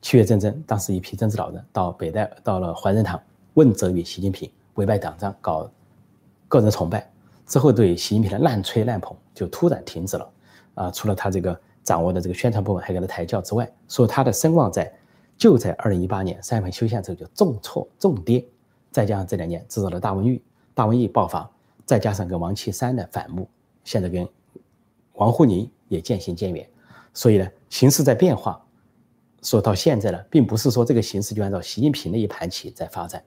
[0.00, 3.20] 七月真真当时一批政治老人到北戴，到了怀仁堂
[3.54, 4.50] 问责于习近平。
[4.74, 5.70] 委拜党章，搞
[6.48, 7.08] 个人崇拜
[7.46, 10.30] 之后，对习近平的滥吹滥捧就突然停止了。
[10.74, 14.92] 啊，除了他这个掌握的这个宣传部门还给他抬轿之外，说他的声望在
[15.36, 18.44] 就在二零一八年三月份修宪之后就重挫重跌，
[18.92, 20.40] 再加上这两年制造了大瘟疫，
[20.74, 21.50] 大瘟疫爆发，
[21.84, 23.48] 再加上跟王岐山的反目，
[23.82, 24.28] 现在跟
[25.14, 26.68] 王沪宁也渐行渐远，
[27.12, 28.62] 所以呢，形势在变化。
[29.42, 33.20] 说到现在呢，并不是说这个形势就按照习近平的一盘棋在发展。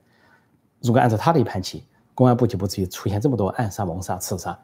[0.80, 4.58] 如果按照他的一盘棋，公安部就不至于出现这么多暗杀、谋杀、刺杀，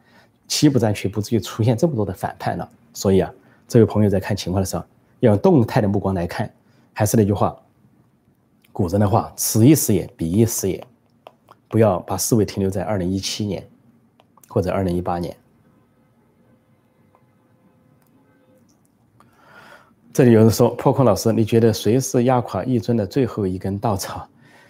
[0.47, 2.67] 七不战区不至于出现这么多的反叛了。
[2.93, 3.31] 所以啊，
[3.67, 4.83] 这位朋友在看情况的时候，
[5.19, 6.51] 要用动态的目光来看。
[6.93, 7.55] 还是那句话，
[8.71, 10.83] 古人的话：“此一时也，彼一时也。”
[11.73, 13.67] 不要把思维停留在二零一七年
[14.47, 15.35] 或者二零一八年。
[20.13, 24.29] 这里有人说：“破空老师，你觉得谁是压垮一尊的最后一根稻草？”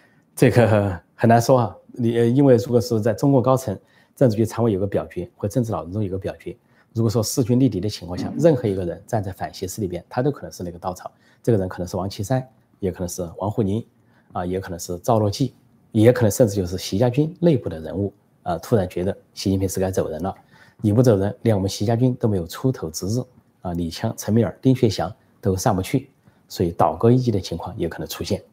[0.33, 0.97] 这个。
[1.13, 3.77] 很难说啊，你，因为如果是在中共高层
[4.15, 6.55] 政治局常委有个表决，或政治老人中有个表决，
[6.93, 11.11] 如果说势均力敌的情况下，任何一个人站在反邪势力边，他都可能是那个稻草。
[11.41, 12.45] 这个人可能是王岐山，
[12.79, 13.85] 也可能是王沪宁，
[14.31, 15.53] 啊，也可能是赵乐际，
[16.01, 20.35] 也可能甚至就是习家军内部的人物啊，突然觉得习近平是该走人了，
[20.81, 23.23] 你不走人，连我们习家军都没有出头之日
[23.61, 26.09] 啊，李强、陈敏尔、丁薛祥都上不去，
[26.47, 28.43] 所以倒戈一击的情况也可能出现。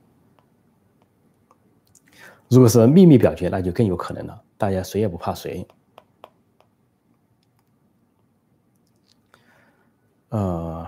[2.48, 4.42] 如果是秘密表决，那就更有可能了。
[4.58, 5.66] 大家谁也不怕谁。
[10.28, 10.86] 呃，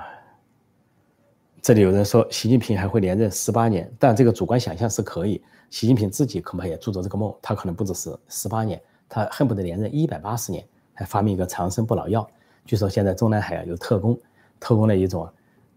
[1.62, 5.42] 这里有人说习近平还会连任十八年，但这个主观想象是可以。
[5.72, 10.62] 习近平自己恐怕也做着这个梦，他可能不只是十八年，他恨不得连任一百八十年，
[10.92, 12.28] 还发明一个长生不老药。
[12.66, 14.16] 据说现在中南海啊有特工，
[14.60, 15.26] 特工的一种，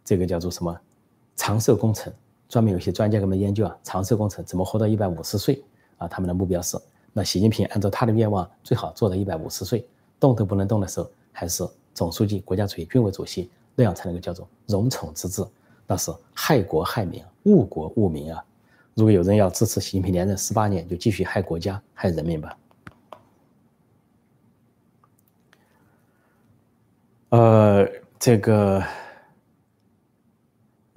[0.03, 0.77] 这个叫做什么
[1.37, 2.11] 长寿工程，
[2.49, 5.63] 专门有些专家给我们研究啊，长寿工程怎么活到一百五十岁。
[5.97, 6.77] 啊，他们的目标是，
[7.13, 9.87] 那习近平按照他的愿望，最好做到一百五十岁，
[10.19, 15.41] 动都不能动的时候，还是总书记、国家主席、军委主席，那样才能够叫做荣宠之治，
[15.87, 18.43] 那是害国害民、误国误民啊！
[18.95, 22.57] 如果有人要支持习近平连任十八年，就继续害国家、害人民吧。
[27.29, 27.85] 呃，
[28.17, 28.81] 这个，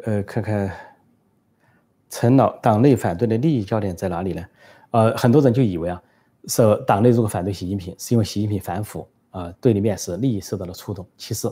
[0.05, 0.73] 呃，看看
[2.09, 4.47] 陈老党内反对的利益焦点在哪里呢？
[4.93, 6.01] 呃，很多人就以为啊，
[6.47, 11.05] 是党内如果反对习近平，是因为习近平反腐啊，对立面是利益受到了触动。
[11.17, 11.51] 其实，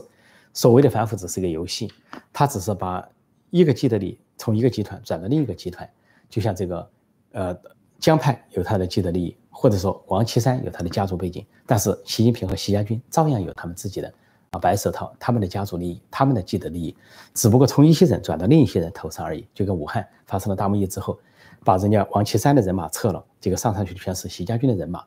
[0.53, 1.91] 所谓的反腐只是一个游戏，
[2.31, 3.05] 他只是把
[3.49, 5.89] 一个既得利益从一个集团转到另一个集团。
[6.29, 6.89] 就像这个，
[7.31, 7.57] 呃，
[7.99, 14.13] 江派有他的既得利益，或者说王岐山有他的家族背景，但是习近平和习家军照样有他们自己的
[14.51, 16.95] 啊白手套，他们的家族利益，他们的既得利益，
[17.33, 19.47] 只不过从一些人转到另一些人头上而已。
[19.53, 21.19] 就跟武汉发生了大瘟疫之后。
[21.63, 25.03] 把人家王岐山的人马撤了，这个上上去的全是习家军的人马。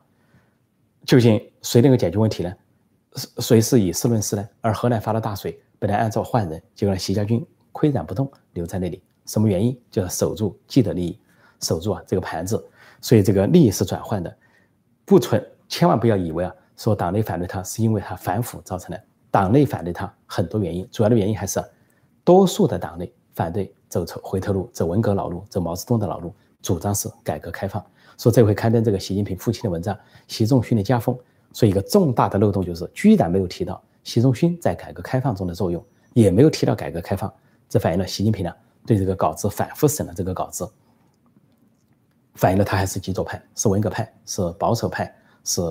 [1.05, 2.53] 究竟谁能够解决问题呢？
[3.39, 4.47] 谁是以事论事呢？
[4.59, 7.43] 而河南发了大水，本来按照换人，结果习家军
[7.73, 9.01] 岿然不动，留在那里。
[9.25, 9.79] 什么原因？
[9.89, 11.19] 就是守住既得利益，
[11.59, 12.63] 守住啊这个盘子。
[13.01, 14.35] 所以这个利益是转换的，
[15.05, 19.03] 不存，千万不要以为啊，说党内反对他是因为他反腐造成的。
[19.31, 21.63] 党内反对他很多原因，主要的原因还是
[22.23, 26.33] 多数的党内反对走错回头路，走文革老路，走毛泽东的老路。
[26.61, 27.83] 主张是改革开放，
[28.19, 29.97] 说这回刊登这个习近平父亲的文章，
[30.27, 31.17] 习仲勋的家风，
[31.53, 37.33] 说一个重大的漏洞就是居然没有提到习仲勋在改革开放中的作用，也没有提到改革开放，
[37.67, 38.53] 这反映了习近平呢
[38.85, 40.69] 对这个稿子反复审了这个稿子，
[42.35, 45.13] 反映了他还是极左派，是文革派，是保守派，
[45.43, 45.61] 是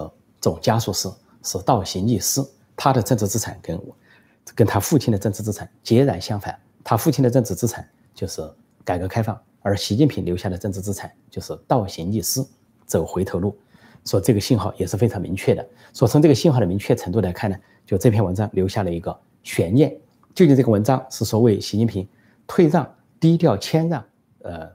[0.41, 1.11] 总加速式，
[1.43, 2.41] 是倒行逆施，
[2.77, 3.81] 他的政治资产跟
[4.55, 6.59] 跟他父亲的政治资产截然相反。
[6.83, 8.43] 他父亲的政治资产就是
[8.85, 12.45] 改革开放，而习近平留下的政治资产就是倒行逆施，
[12.87, 13.57] 走回头路。
[14.07, 15.69] 说这个信号也是非常明确的。
[15.93, 19.95] 说从这个信号的明确程度来看呢，就这篇文章留下了一个悬念：
[20.35, 22.09] 究竟这个文章是说为习近平
[22.47, 22.91] 退让、
[23.21, 24.05] 低调谦让，
[24.43, 24.69] 呃，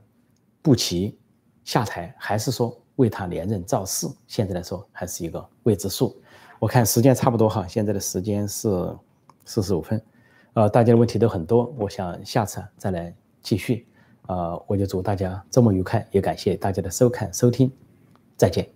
[0.62, 1.18] 不齐
[1.64, 4.08] 下台，还是说为他连任造势？
[4.28, 6.16] 现在来说还是一个未知数。
[6.60, 8.70] 我看时间差不多哈，现在的时间是
[9.44, 10.02] 四十五分。
[10.54, 13.88] 呃，大家的问题都很多，我想下次再来继续。
[14.28, 17.72] 呃，我就祝大家周末愉快，也感谢大家的收看收听，
[18.38, 18.75] 再见。